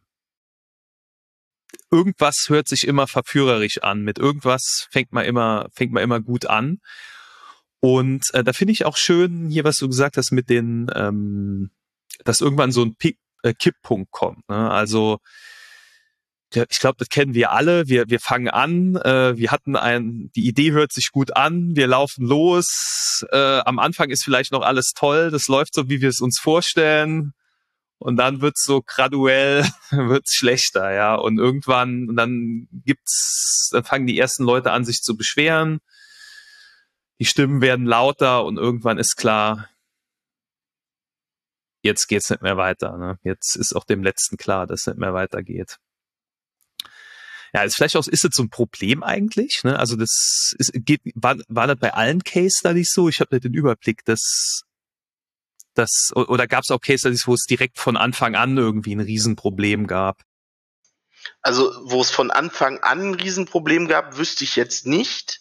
[1.90, 4.02] irgendwas hört sich immer verführerisch an.
[4.02, 6.80] Mit irgendwas fängt man immer, fängt man immer gut an.
[7.80, 11.70] Und äh, da finde ich auch schön, hier, was du gesagt hast, mit den, ähm,
[12.24, 14.46] dass irgendwann so ein Pick, äh, Kipppunkt kommt.
[14.48, 14.70] Ne?
[14.70, 15.18] Also
[16.54, 17.86] ich glaube, das kennen wir alle.
[17.88, 21.86] Wir, wir fangen an, äh, wir hatten ein, die Idee hört sich gut an, wir
[21.86, 23.24] laufen los.
[23.30, 26.38] Äh, am Anfang ist vielleicht noch alles toll, das läuft so, wie wir es uns
[26.40, 27.32] vorstellen.
[27.98, 31.14] Und dann wird's so graduell, wird's schlechter, ja.
[31.14, 35.80] Und irgendwann, und dann gibt's, dann fangen die ersten Leute an, sich zu beschweren.
[37.20, 39.68] Die Stimmen werden lauter und irgendwann ist klar,
[41.82, 42.96] jetzt geht's nicht mehr weiter.
[42.96, 43.18] Ne?
[43.22, 45.78] Jetzt ist auch dem Letzten klar, dass es nicht mehr weitergeht.
[47.52, 49.62] Ja, ist vielleicht auch, ist das so ein Problem eigentlich?
[49.64, 49.78] Ne?
[49.78, 53.08] Also das ist, geht, war, war das bei allen Case Studies so?
[53.08, 54.62] Ich habe nicht den Überblick, dass
[55.74, 59.00] das, oder gab es auch Case Studies, wo es direkt von Anfang an irgendwie ein
[59.00, 60.22] Riesenproblem gab?
[61.42, 65.40] Also, wo es von Anfang an ein Riesenproblem gab, wüsste ich jetzt nicht.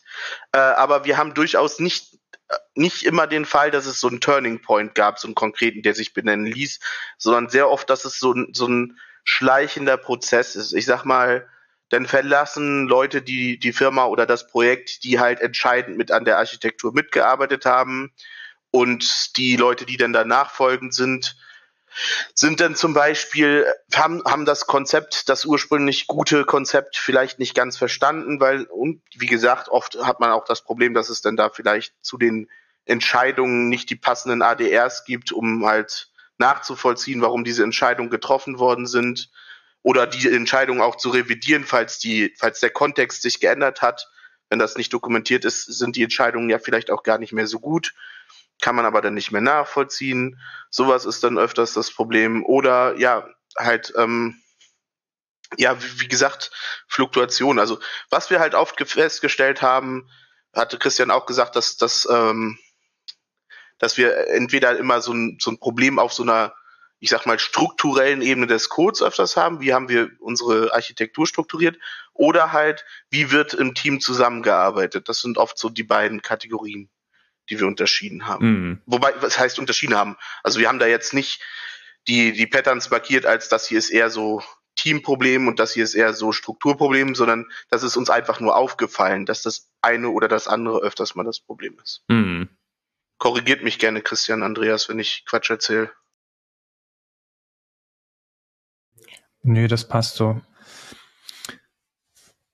[0.52, 2.14] Äh, aber wir haben durchaus nicht,
[2.50, 5.82] äh, nicht immer den Fall, dass es so einen Turning Point gab, so einen konkreten,
[5.82, 6.80] der sich benennen ließ,
[7.18, 10.74] sondern sehr oft, dass es so, so ein schleichender Prozess ist.
[10.74, 11.48] Ich sag mal,
[11.90, 16.38] dann verlassen Leute die, die Firma oder das Projekt, die halt entscheidend mit an der
[16.38, 18.14] Architektur mitgearbeitet haben.
[18.72, 21.36] Und die Leute, die dann danach folgend sind,
[22.36, 23.66] sind dann zum Beispiel,
[23.96, 29.26] haben, haben das Konzept, das ursprünglich gute Konzept vielleicht nicht ganz verstanden, weil, und wie
[29.26, 32.48] gesagt, oft hat man auch das Problem, dass es dann da vielleicht zu den
[32.86, 39.30] Entscheidungen nicht die passenden ADRs gibt, um halt nachzuvollziehen, warum diese Entscheidungen getroffen worden sind
[39.84, 44.10] oder die Entscheidung auch zu revidieren, falls die, falls der Kontext sich geändert hat.
[44.50, 47.60] Wenn das nicht dokumentiert ist, sind die Entscheidungen ja vielleicht auch gar nicht mehr so
[47.60, 47.94] gut.
[48.62, 50.40] Kann man aber dann nicht mehr nachvollziehen.
[50.70, 52.46] Sowas ist dann öfters das Problem.
[52.46, 53.28] Oder ja,
[53.58, 54.42] halt, ähm,
[55.58, 56.52] ja, wie, wie gesagt,
[56.88, 57.60] Fluktuation.
[57.60, 60.10] Also was wir halt oft festgestellt haben,
[60.54, 62.58] hatte Christian auch gesagt, dass, dass, ähm,
[63.78, 66.54] dass wir entweder immer so ein, so ein Problem auf so einer,
[67.00, 71.78] ich sag mal, strukturellen Ebene des Codes öfters haben, wie haben wir unsere Architektur strukturiert,
[72.14, 75.08] oder halt, wie wird im Team zusammengearbeitet.
[75.08, 76.90] Das sind oft so die beiden Kategorien,
[77.50, 78.46] die wir unterschieden haben.
[78.46, 78.82] Mhm.
[78.86, 80.18] Wobei, was heißt unterschieden haben?
[80.44, 81.42] Also wir haben da jetzt nicht
[82.08, 84.44] die, die Patterns markiert, als das hier ist eher so
[84.76, 89.26] Teamproblem und das hier ist eher so Strukturproblem, sondern das ist uns einfach nur aufgefallen,
[89.26, 92.04] dass das eine oder das andere öfters mal das Problem ist.
[92.08, 92.50] Mhm.
[93.18, 95.92] Korrigiert mich gerne, Christian Andreas, wenn ich Quatsch erzähle.
[99.42, 100.42] Nö, das passt so.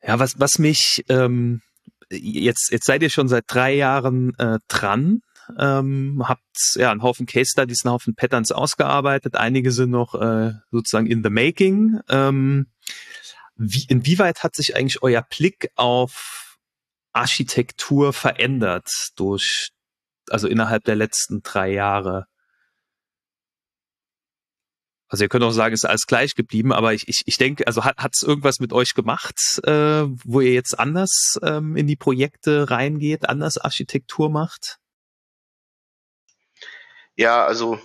[0.01, 1.61] Ja, was, was mich ähm,
[2.09, 5.21] jetzt, jetzt seid ihr schon seit drei Jahren äh, dran
[5.57, 6.41] ähm, habt
[6.75, 9.35] ja einen Haufen Case Studies, einen Haufen Patterns ausgearbeitet.
[9.35, 11.99] Einige sind noch äh, sozusagen in the making.
[12.09, 12.67] Ähm,
[13.55, 16.57] wie, inwieweit hat sich eigentlich euer Blick auf
[17.13, 19.69] Architektur verändert durch,
[20.29, 22.25] also innerhalb der letzten drei Jahre?
[25.15, 27.65] Also ihr könnt auch sagen, es ist alles gleich geblieben, aber ich, ich, ich denke,
[27.67, 31.95] also hat es irgendwas mit euch gemacht, äh, wo ihr jetzt anders ähm, in die
[31.95, 34.77] Projekte reingeht, anders Architektur macht?
[37.15, 37.79] Ja, also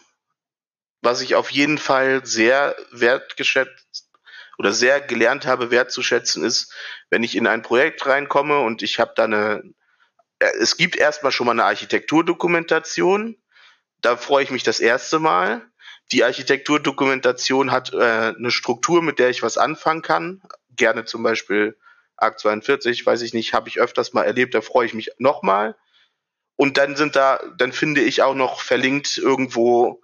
[1.03, 4.11] was ich auf jeden Fall sehr wertgeschätzt
[4.59, 6.74] oder sehr gelernt habe wertzuschätzen ist,
[7.11, 9.62] wenn ich in ein Projekt reinkomme und ich habe da eine,
[10.41, 13.37] äh, es gibt erstmal schon mal eine Architekturdokumentation,
[14.01, 15.70] da freue ich mich das erste Mal.
[16.13, 20.43] Die Architekturdokumentation hat äh, eine Struktur, mit der ich was anfangen kann.
[20.75, 21.77] Gerne zum Beispiel
[22.17, 25.77] Akt 42, weiß ich nicht, habe ich öfters mal erlebt, da freue ich mich nochmal.
[26.57, 30.03] Und dann sind da, dann finde ich auch noch verlinkt irgendwo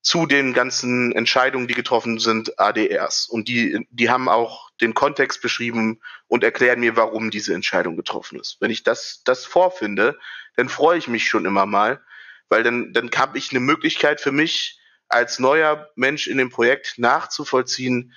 [0.00, 3.28] zu den ganzen Entscheidungen, die getroffen sind, ADRs.
[3.28, 8.40] Und die, die haben auch den Kontext beschrieben und erklären mir, warum diese Entscheidung getroffen
[8.40, 8.56] ist.
[8.58, 10.18] Wenn ich das, das vorfinde,
[10.56, 12.00] dann freue ich mich schon immer mal,
[12.48, 14.80] weil dann, dann habe ich eine Möglichkeit für mich
[15.12, 18.14] als neuer Mensch in dem Projekt nachzuvollziehen,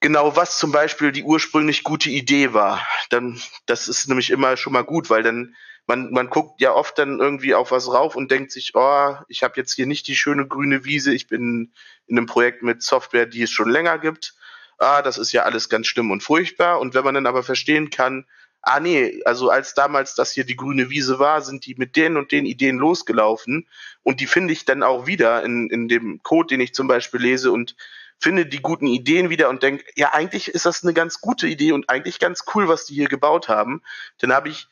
[0.00, 2.86] genau was zum Beispiel die ursprünglich gute Idee war.
[3.10, 5.54] Dann, das ist nämlich immer schon mal gut, weil dann
[5.86, 9.42] man, man guckt ja oft dann irgendwie auf was rauf und denkt sich, oh, ich
[9.42, 11.72] habe jetzt hier nicht die schöne grüne Wiese, ich bin
[12.06, 14.34] in einem Projekt mit Software, die es schon länger gibt.
[14.78, 16.80] Ah, das ist ja alles ganz schlimm und furchtbar.
[16.80, 18.26] Und wenn man dann aber verstehen kann,
[18.62, 22.16] ah nee, also als damals das hier die grüne Wiese war, sind die mit den
[22.16, 23.68] und den Ideen losgelaufen.
[24.02, 27.20] Und die finde ich dann auch wieder in, in dem Code, den ich zum Beispiel
[27.20, 27.76] lese und
[28.18, 31.72] finde die guten Ideen wieder und denke, ja, eigentlich ist das eine ganz gute Idee
[31.72, 33.82] und eigentlich ganz cool, was die hier gebaut haben.
[34.18, 34.68] Dann habe ich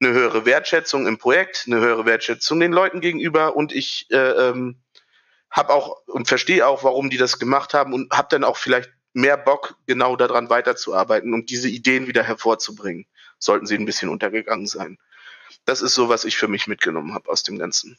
[0.00, 4.76] eine höhere Wertschätzung im Projekt, eine höhere Wertschätzung den Leuten gegenüber und ich äh, ähm,
[5.50, 8.90] habe auch und verstehe auch, warum die das gemacht haben und habe dann auch vielleicht
[9.14, 13.06] mehr Bock, genau daran weiterzuarbeiten und diese Ideen wieder hervorzubringen,
[13.38, 14.98] sollten sie ein bisschen untergegangen sein.
[15.64, 17.98] Das ist so, was ich für mich mitgenommen habe aus dem Ganzen.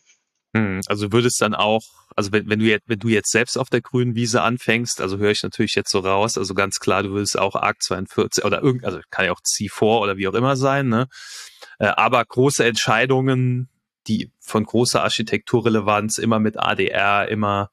[0.55, 1.83] Hm, also würdest dann auch,
[2.15, 5.17] also wenn, wenn du jetzt, wenn du jetzt selbst auf der grünen Wiese anfängst, also
[5.17, 8.61] höre ich natürlich jetzt so raus, also ganz klar, du würdest auch ARC 42 oder
[8.61, 11.07] irgend, also kann ja auch C4 oder wie auch immer sein, ne?
[11.79, 13.69] Äh, aber große Entscheidungen,
[14.07, 17.69] die von großer Architekturrelevanz immer mit ADR, immer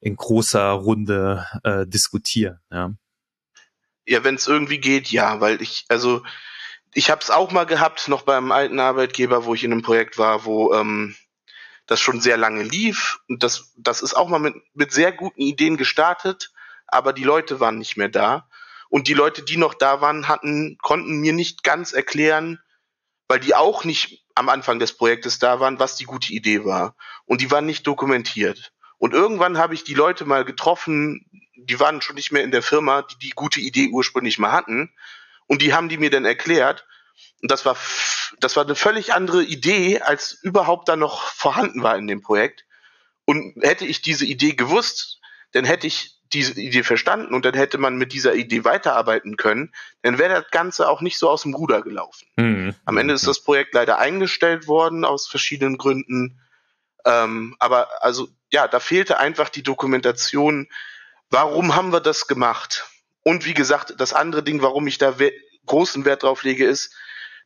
[0.00, 2.58] in großer Runde äh, diskutieren.
[2.70, 2.92] Ja,
[4.06, 6.22] ja wenn es irgendwie geht, ja, weil ich, also
[6.96, 10.16] ich habe es auch mal gehabt, noch beim alten Arbeitgeber, wo ich in einem Projekt
[10.16, 11.14] war, wo ähm,
[11.86, 13.18] das schon sehr lange lief.
[13.28, 16.52] Und das, das ist auch mal mit, mit sehr guten Ideen gestartet,
[16.86, 18.48] aber die Leute waren nicht mehr da.
[18.88, 22.60] Und die Leute, die noch da waren, hatten, konnten mir nicht ganz erklären,
[23.28, 26.96] weil die auch nicht am Anfang des Projektes da waren, was die gute Idee war.
[27.26, 28.72] Und die waren nicht dokumentiert.
[28.96, 32.62] Und irgendwann habe ich die Leute mal getroffen, die waren schon nicht mehr in der
[32.62, 34.94] Firma, die die gute Idee ursprünglich mal hatten.
[35.46, 36.86] Und die haben die mir dann erklärt.
[37.42, 37.76] Und das war,
[38.40, 42.64] das war eine völlig andere Idee, als überhaupt da noch vorhanden war in dem Projekt.
[43.24, 45.20] Und hätte ich diese Idee gewusst,
[45.52, 49.72] dann hätte ich diese Idee verstanden und dann hätte man mit dieser Idee weiterarbeiten können,
[50.02, 52.26] dann wäre das Ganze auch nicht so aus dem Ruder gelaufen.
[52.36, 52.74] Mhm.
[52.84, 56.40] Am Ende ist das Projekt leider eingestellt worden aus verschiedenen Gründen.
[57.04, 60.68] Ähm, aber also ja, da fehlte einfach die Dokumentation.
[61.30, 62.84] Warum haben wir das gemacht?
[63.26, 65.32] Und wie gesagt, das andere Ding, warum ich da we
[65.66, 66.94] großen Wert drauf lege, ist,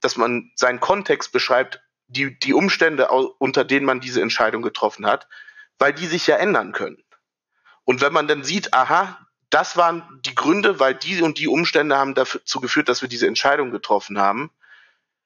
[0.02, 5.26] dass man seinen Kontext beschreibt, die, die Umstände, unter denen man diese Entscheidung getroffen hat,
[5.78, 7.02] weil die sich ja ändern können.
[7.84, 11.96] Und wenn man dann sieht, aha, das waren die Gründe, weil die und die Umstände
[11.96, 14.50] haben dazu geführt, dass wir diese Entscheidung getroffen haben.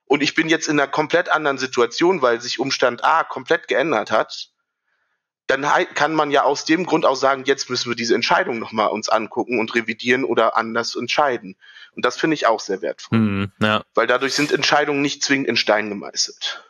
[0.05, 4.12] Und ich bin jetzt in einer komplett anderen Situation, weil sich Umstand A komplett geändert
[4.12, 4.50] hat.
[5.47, 5.62] Dann
[5.95, 9.09] kann man ja aus dem Grund auch sagen, jetzt müssen wir diese Entscheidung nochmal uns
[9.09, 11.57] angucken und revidieren oder anders entscheiden.
[11.95, 13.18] Und das finde ich auch sehr wertvoll.
[13.18, 13.84] Mhm, ja.
[13.95, 16.64] Weil dadurch sind Entscheidungen nicht zwingend in Stein gemeißelt.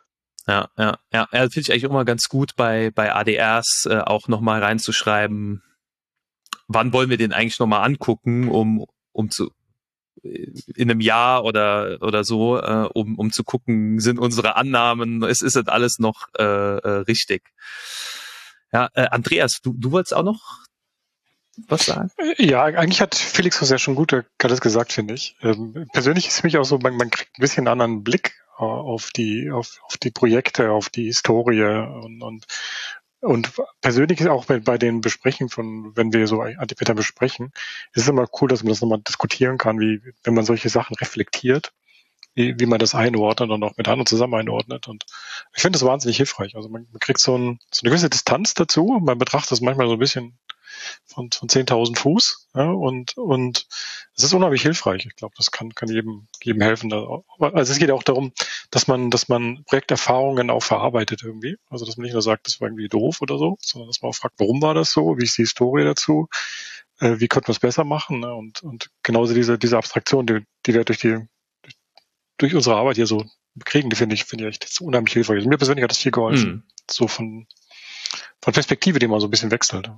[0.46, 1.28] Ja, ja, ja.
[1.32, 5.62] ja finde ich eigentlich immer ganz gut bei, bei ADRs äh, auch nochmal reinzuschreiben,
[6.66, 9.50] wann wollen wir den eigentlich nochmal angucken, um, um zu,
[10.22, 15.42] in einem Jahr oder oder so, äh, um, um zu gucken, sind unsere Annahmen, ist,
[15.42, 17.52] ist das alles noch äh, äh, richtig.
[18.74, 20.64] Ja, äh, Andreas, du, du wolltest auch noch
[21.68, 22.10] was sagen?
[22.38, 25.36] Ja, eigentlich hat Felix ja schon gut alles gesagt, finde ich.
[25.40, 28.34] Ähm, persönlich ist es mich auch so, man, man kriegt ein bisschen einen anderen Blick
[28.58, 32.44] äh, auf die, auf, auf die Projekte, auf die Historie und, und
[33.20, 37.52] und persönlich auch bei, bei den Besprechen von, wenn wir so Antipater besprechen,
[37.94, 40.94] ist es immer cool, dass man das nochmal diskutieren kann, wie, wenn man solche Sachen
[40.96, 41.72] reflektiert,
[42.34, 44.88] wie, wie man das einordnet und auch mit anderen zusammen einordnet.
[44.88, 45.04] Und
[45.54, 46.56] ich finde das wahnsinnig hilfreich.
[46.56, 49.00] Also man, man kriegt so, ein, so eine gewisse Distanz dazu.
[49.02, 50.38] Man betrachtet das manchmal so ein bisschen
[51.04, 52.48] von, von 10.000 Fuß.
[52.54, 53.66] Ja, und, und
[54.16, 55.06] es ist unheimlich hilfreich.
[55.06, 56.92] Ich glaube, das kann, kann jedem, jedem helfen.
[56.92, 58.32] Also es geht auch darum,
[58.70, 61.56] dass man, dass man Projekterfahrungen auch verarbeitet irgendwie.
[61.68, 64.10] Also dass man nicht nur sagt, das war irgendwie doof oder so, sondern dass man
[64.10, 65.18] auch fragt, warum war das so?
[65.18, 66.28] Wie ist die Historie dazu?
[67.00, 68.20] Äh, wie könnte man es besser machen?
[68.20, 68.34] Ne?
[68.34, 71.26] Und, und genauso diese, diese Abstraktion, die, die wir durch die,
[72.38, 73.24] durch unsere Arbeit hier so
[73.64, 75.36] kriegen, die finde ich, finde ich echt unheimlich hilfreich.
[75.36, 76.50] Also mir persönlich hat das viel geholfen.
[76.50, 76.62] Mhm.
[76.90, 77.46] So von,
[78.40, 79.90] von Perspektive, die man so ein bisschen wechselt.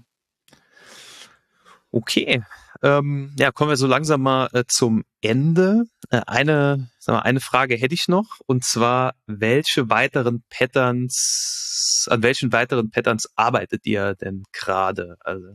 [1.90, 2.42] Okay,
[2.82, 5.84] ähm, ja, kommen wir so langsam mal äh, zum Ende.
[6.10, 12.52] Äh, eine, mal, eine Frage hätte ich noch, und zwar, welche weiteren Patterns, an welchen
[12.52, 15.16] weiteren Patterns arbeitet ihr denn gerade?
[15.20, 15.46] Also,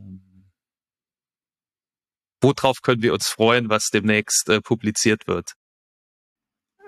[2.40, 5.52] worauf können wir uns freuen, was demnächst äh, publiziert wird?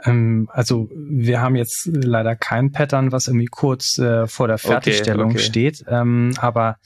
[0.05, 5.31] Ähm, also wir haben jetzt leider kein Pattern, was irgendwie kurz äh, vor der Fertigstellung
[5.31, 5.45] okay, okay.
[5.45, 6.79] steht, ähm, aber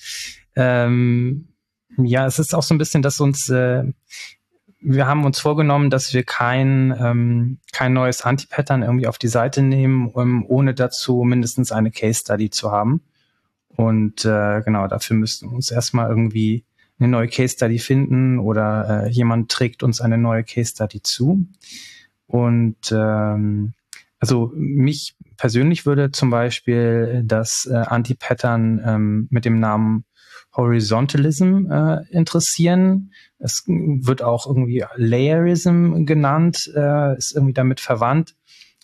[0.57, 1.49] ähm,
[1.97, 3.85] ja, es ist auch so ein bisschen, dass uns, äh,
[4.81, 9.63] wir haben uns vorgenommen, dass wir kein, ähm, kein neues Anti-Pattern irgendwie auf die Seite
[9.63, 13.03] nehmen, um, ohne dazu mindestens eine Case Study zu haben.
[13.69, 16.65] Und äh, genau, dafür müssten wir uns erstmal irgendwie
[16.99, 21.47] eine neue Case Study finden oder äh, jemand trägt uns eine neue Case Study zu.
[22.29, 23.73] Und ähm,
[24.21, 30.05] also mich persönlich würde zum Beispiel das äh, Anti-Pattern ähm, mit dem Namen
[30.55, 33.13] Horizontalism äh, interessieren.
[33.39, 38.35] Es wird auch irgendwie Layerism genannt, äh, ist irgendwie damit verwandt.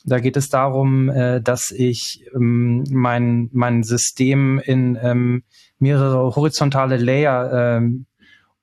[0.04, 5.42] Da geht es darum, äh, dass ich ähm, mein, mein System in ähm,
[5.78, 8.06] mehrere horizontale Layer ähm,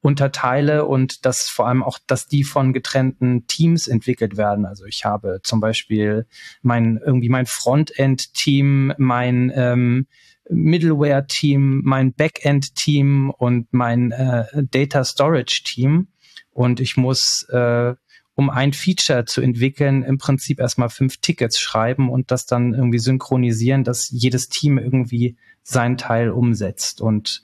[0.01, 4.65] unterteile und dass vor allem auch, dass die von getrennten Teams entwickelt werden.
[4.65, 6.25] Also ich habe zum Beispiel
[6.61, 10.07] mein irgendwie mein Frontend-Team, mein ähm,
[10.49, 16.07] Middleware-Team, mein Backend-Team und mein äh, Data Storage-Team.
[16.51, 17.93] Und ich muss, äh,
[18.33, 22.99] um ein Feature zu entwickeln, im Prinzip erstmal fünf Tickets schreiben und das dann irgendwie
[22.99, 27.01] synchronisieren, dass jedes Team irgendwie seinen Teil umsetzt.
[27.01, 27.43] Und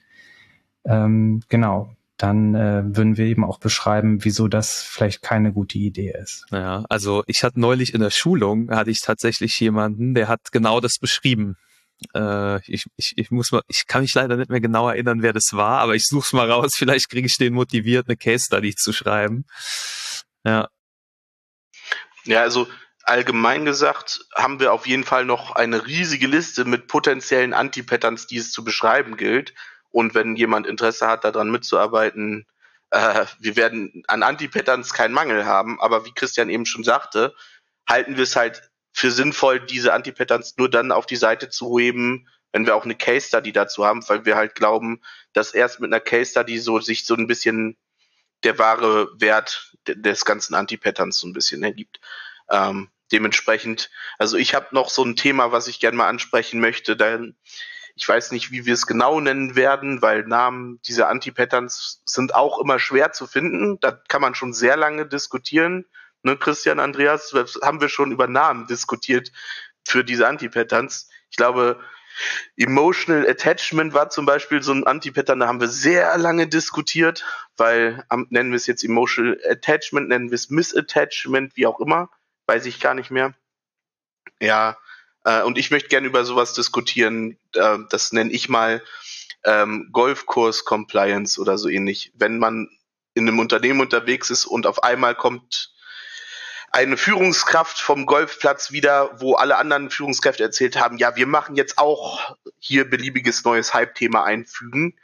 [0.86, 6.12] ähm, genau, dann äh, würden wir eben auch beschreiben, wieso das vielleicht keine gute Idee
[6.12, 6.46] ist.
[6.52, 10.80] Ja, also ich hatte neulich in der Schulung, hatte ich tatsächlich jemanden, der hat genau
[10.80, 11.58] das beschrieben.
[12.16, 15.34] Äh, ich, ich, ich muss mal, ich kann mich leider nicht mehr genau erinnern, wer
[15.34, 16.72] das war, aber ich suche mal raus.
[16.76, 19.46] Vielleicht kriege ich den motiviert, eine Case Study zu schreiben.
[20.44, 20.70] Ja.
[22.26, 22.68] Ja, also
[23.04, 28.38] allgemein gesagt haben wir auf jeden Fall noch eine riesige Liste mit potenziellen Anti-Patterns, die
[28.38, 29.54] es zu beschreiben gilt.
[29.98, 32.46] Und wenn jemand Interesse hat, daran mitzuarbeiten,
[32.92, 35.82] äh, wir werden an Anti-Patterns keinen Mangel haben.
[35.82, 37.34] Aber wie Christian eben schon sagte,
[37.90, 38.62] halten wir es halt
[38.94, 42.94] für sinnvoll, diese Anti-Patterns nur dann auf die Seite zu heben, wenn wir auch eine
[42.94, 45.02] Case Study dazu haben, weil wir halt glauben,
[45.34, 47.76] dass erst mit einer Case Study so sich so ein bisschen
[48.44, 52.02] der wahre Wert des ganzen Anti-Patterns so ein bisschen ergibt.
[52.52, 53.90] Ähm, dementsprechend,
[54.20, 56.96] also ich habe noch so ein Thema, was ich gerne mal ansprechen möchte.
[56.96, 57.36] Denn
[57.98, 62.60] ich weiß nicht, wie wir es genau nennen werden, weil Namen dieser Anti-Patterns sind auch
[62.60, 63.80] immer schwer zu finden.
[63.80, 65.86] Da kann man schon sehr lange diskutieren
[66.28, 67.34] ne, Christian, Andreas,
[67.64, 69.32] haben wir schon über Namen diskutiert
[69.88, 71.10] für diese Anti-Patterns.
[71.30, 71.80] Ich glaube,
[72.56, 77.24] Emotional Attachment war zum Beispiel so ein Anti-Pattern, da haben wir sehr lange diskutiert,
[77.58, 82.10] weil nennen wir es jetzt Emotional Attachment, nennen wir es Misattachment, wie auch immer,
[82.48, 83.34] weiß ich gar nicht mehr.
[84.42, 84.78] Ja,
[85.28, 88.82] äh, und ich möchte gerne über sowas diskutieren, äh, das nenne ich mal
[89.44, 92.14] ähm, Golfkurs Compliance oder so ähnlich.
[92.16, 92.70] Wenn man
[93.14, 95.74] in einem Unternehmen unterwegs ist und auf einmal kommt
[96.72, 101.78] eine Führungskraft vom Golfplatz wieder, wo alle anderen Führungskräfte erzählt haben, ja, wir machen jetzt
[101.78, 104.98] auch hier beliebiges neues Hype-Thema einfügen.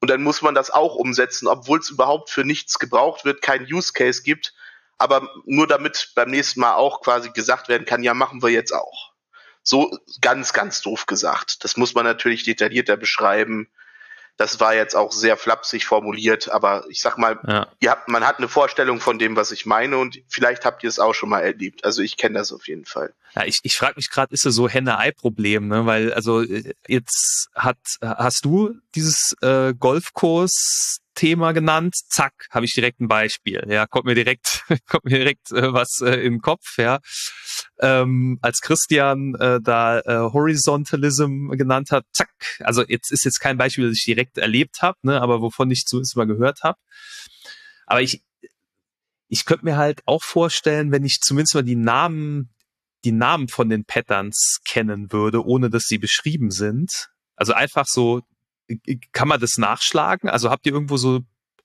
[0.00, 3.64] Und dann muss man das auch umsetzen, obwohl es überhaupt für nichts gebraucht wird, kein
[3.64, 4.54] Use Case gibt,
[4.98, 8.72] aber nur damit beim nächsten Mal auch quasi gesagt werden kann, ja, machen wir jetzt
[8.72, 9.13] auch.
[9.64, 11.64] So ganz, ganz doof gesagt.
[11.64, 13.68] Das muss man natürlich detaillierter beschreiben.
[14.36, 17.66] Das war jetzt auch sehr flapsig formuliert, aber ich sag mal, ja.
[17.80, 20.88] ihr habt, man hat eine Vorstellung von dem, was ich meine und vielleicht habt ihr
[20.88, 21.84] es auch schon mal erlebt.
[21.84, 23.14] Also ich kenne das auf jeden Fall.
[23.34, 25.86] Ja, ich, ich frage mich gerade, ist das so Henne-Ei-Problem, ne?
[25.86, 26.42] Weil, also
[26.86, 33.64] jetzt hat hast du dieses äh, Golfkurs Thema genannt, zack, habe ich direkt ein Beispiel.
[33.68, 36.98] Ja, kommt mir direkt, kommt mir direkt äh, was äh, in den Kopf, ja.
[37.80, 42.30] Ähm, als Christian äh, da äh, Horizontalism genannt hat, zack,
[42.60, 45.84] also jetzt ist jetzt kein Beispiel, das ich direkt erlebt habe, ne, aber wovon ich
[45.86, 46.78] zumindest mal gehört habe.
[47.86, 48.22] Aber ich,
[49.28, 52.53] ich könnte mir halt auch vorstellen, wenn ich zumindest mal die Namen,
[53.04, 57.10] die Namen von den Patterns kennen würde, ohne dass sie beschrieben sind.
[57.36, 58.22] Also einfach so
[59.12, 60.28] kann man das nachschlagen?
[60.28, 61.20] Also habt ihr irgendwo so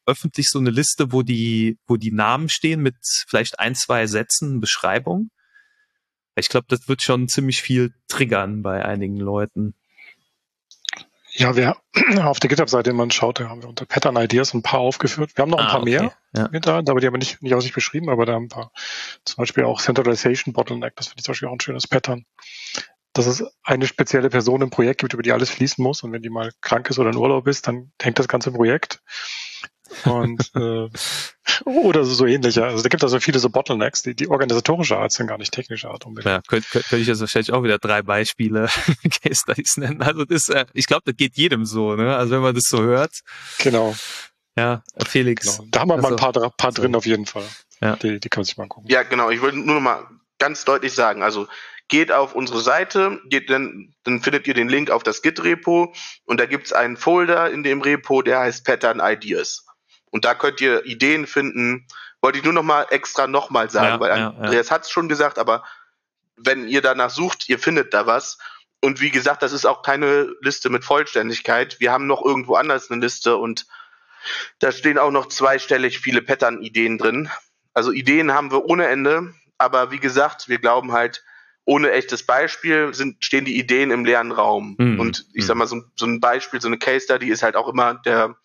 [0.05, 2.95] öffentlich so eine Liste, wo die, wo die Namen stehen mit
[3.27, 5.29] vielleicht ein, zwei Sätzen Beschreibung?
[6.35, 9.75] Ich glaube, das wird schon ziemlich viel triggern bei einigen Leuten.
[11.33, 11.75] Ja, wir
[12.23, 15.31] auf der GitHub-Seite, wenn man schaut, da haben wir unter Pattern Ideas ein paar aufgeführt.
[15.35, 15.89] Wir haben noch ein ah, paar okay.
[15.89, 16.49] mehr ja.
[16.51, 18.49] mit da, aber die haben wir nicht, nicht aus sich beschrieben, aber da haben ein
[18.49, 18.71] paar,
[19.25, 22.25] zum Beispiel auch Centralization Bottleneck, das finde ich zum Beispiel auch ein schönes Pattern
[23.13, 26.03] dass es eine spezielle Person im Projekt gibt, über die alles fließen muss.
[26.03, 29.01] Und wenn die mal krank ist oder in Urlaub ist, dann hängt das ganze Projekt.
[30.05, 30.89] Und äh,
[31.65, 32.63] oder so, so ähnliche.
[32.63, 35.53] Also da gibt es also viele so Bottlenecks, die, die organisatorische Art sind, gar nicht
[35.53, 36.31] technische Art unbedingt.
[36.31, 38.67] Ja, könnte könnt, könnt ich jetzt wahrscheinlich auch wieder drei Beispiele
[39.23, 40.01] Case Studies nennen.
[40.01, 42.15] Also das, äh, ich glaube, das geht jedem so, ne?
[42.15, 43.11] Also wenn man das so hört.
[43.59, 43.95] Genau.
[44.55, 45.57] Ja, Felix.
[45.57, 45.69] Genau.
[45.71, 47.45] Da haben wir also, mal ein paar, paar drin auf jeden Fall.
[47.81, 47.95] Ja.
[47.95, 48.87] Die, die kann man sich mal angucken.
[48.89, 49.29] Ja, genau.
[49.29, 50.05] Ich wollte nur noch mal
[50.37, 51.47] ganz deutlich sagen, also
[51.87, 55.93] geht auf unsere Seite, geht dann, dann findet ihr den Link auf das Git-Repo
[56.25, 59.65] und da gibt's einen Folder in dem Repo, der heißt Pattern Ideas.
[60.11, 61.85] Und da könnt ihr Ideen finden.
[62.21, 64.75] Wollte ich nur noch mal extra noch mal sagen, ja, weil ja, Andreas ja.
[64.75, 65.63] hat's schon gesagt, aber
[66.35, 68.37] wenn ihr danach sucht, ihr findet da was.
[68.81, 71.79] Und wie gesagt, das ist auch keine Liste mit Vollständigkeit.
[71.79, 73.67] Wir haben noch irgendwo anders eine Liste und
[74.59, 77.29] da stehen auch noch zweistellig viele Pattern-Ideen drin.
[77.73, 81.23] Also Ideen haben wir ohne Ende, aber wie gesagt, wir glauben halt,
[81.65, 84.75] ohne echtes Beispiel sind, stehen die Ideen im leeren Raum.
[84.79, 84.99] Mhm.
[84.99, 85.59] Und ich sag mhm.
[85.59, 88.35] mal, so, so, ein Beispiel, so eine Case Study ist halt auch immer der,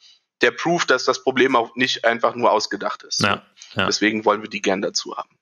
[0.40, 3.22] der Proof, dass das Problem auch nicht einfach nur ausgedacht ist.
[3.22, 3.42] Ja,
[3.74, 3.86] ja.
[3.86, 5.38] Deswegen wollen wir die gern dazu haben.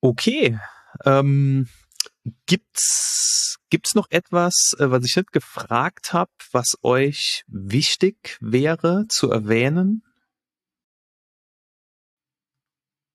[0.00, 0.58] Okay.
[1.04, 1.68] Ähm,
[2.46, 9.30] gibt's gibt's noch etwas, äh, was ich nicht gefragt habe, was euch wichtig wäre zu
[9.30, 10.02] erwähnen?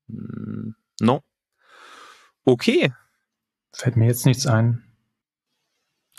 [0.07, 1.23] Hm, no.
[2.45, 2.93] Okay.
[3.71, 4.83] Fällt mir jetzt nichts ein.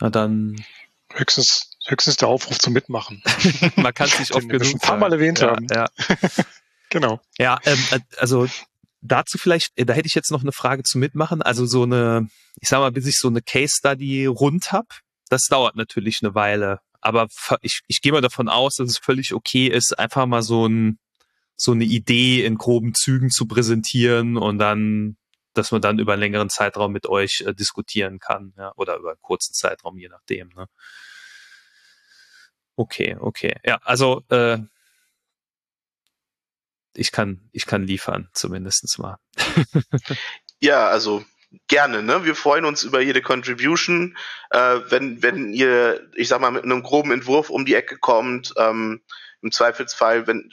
[0.00, 0.64] Na dann.
[1.12, 3.22] Höchstens, höchstens der Aufruf zum Mitmachen.
[3.76, 5.66] Man kann es nicht oft genug ein paar Mal erwähnt ja, haben.
[5.70, 5.88] Ja.
[6.90, 7.20] genau.
[7.38, 8.46] Ja, ähm, äh, also
[9.00, 11.42] dazu vielleicht, äh, da hätte ich jetzt noch eine Frage zu mitmachen.
[11.42, 12.28] Also so eine,
[12.60, 16.34] ich sag mal, bis ich so eine Case Study rund hab, das dauert natürlich eine
[16.34, 16.80] Weile.
[17.00, 17.28] Aber
[17.60, 20.98] ich, ich gehe mal davon aus, dass es völlig okay ist, einfach mal so ein
[21.56, 25.16] so eine Idee in groben Zügen zu präsentieren und dann
[25.54, 29.10] dass man dann über einen längeren Zeitraum mit euch äh, diskutieren kann, ja, oder über
[29.10, 30.48] einen kurzen Zeitraum, je nachdem.
[30.48, 30.66] Ne?
[32.76, 33.54] Okay, okay.
[33.64, 34.58] Ja, also äh,
[36.94, 39.18] ich kann, ich kann liefern, zumindestens mal.
[40.60, 41.24] ja, also
[41.68, 42.24] gerne, ne?
[42.24, 44.16] Wir freuen uns über jede Contribution.
[44.50, 48.54] Äh, wenn, wenn ihr, ich sag mal, mit einem groben Entwurf um die Ecke kommt,
[48.56, 49.02] ähm,
[49.42, 50.50] im Zweifelsfall, wenn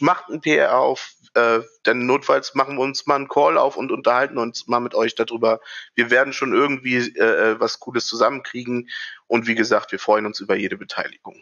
[0.00, 3.92] macht ein PR auf, äh, denn notfalls machen wir uns mal einen Call auf und
[3.92, 5.60] unterhalten uns mal mit euch darüber.
[5.94, 8.90] Wir werden schon irgendwie äh, äh, was Cooles zusammenkriegen
[9.28, 11.40] und wie gesagt, wir freuen uns über jede Beteiligung.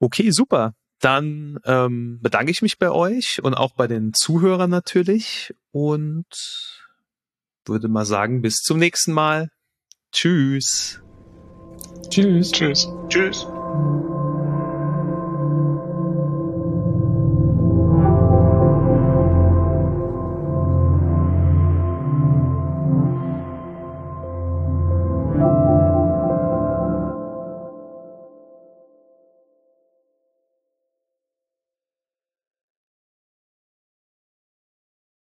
[0.00, 0.74] Okay, super.
[1.00, 6.26] Dann ähm, bedanke ich mich bei euch und auch bei den Zuhörern natürlich und
[7.66, 9.50] würde mal sagen, bis zum nächsten Mal.
[10.10, 11.00] Tschüss.
[12.10, 12.50] Tschüss.
[12.50, 12.88] Tschüss.
[13.08, 13.46] Tschüss.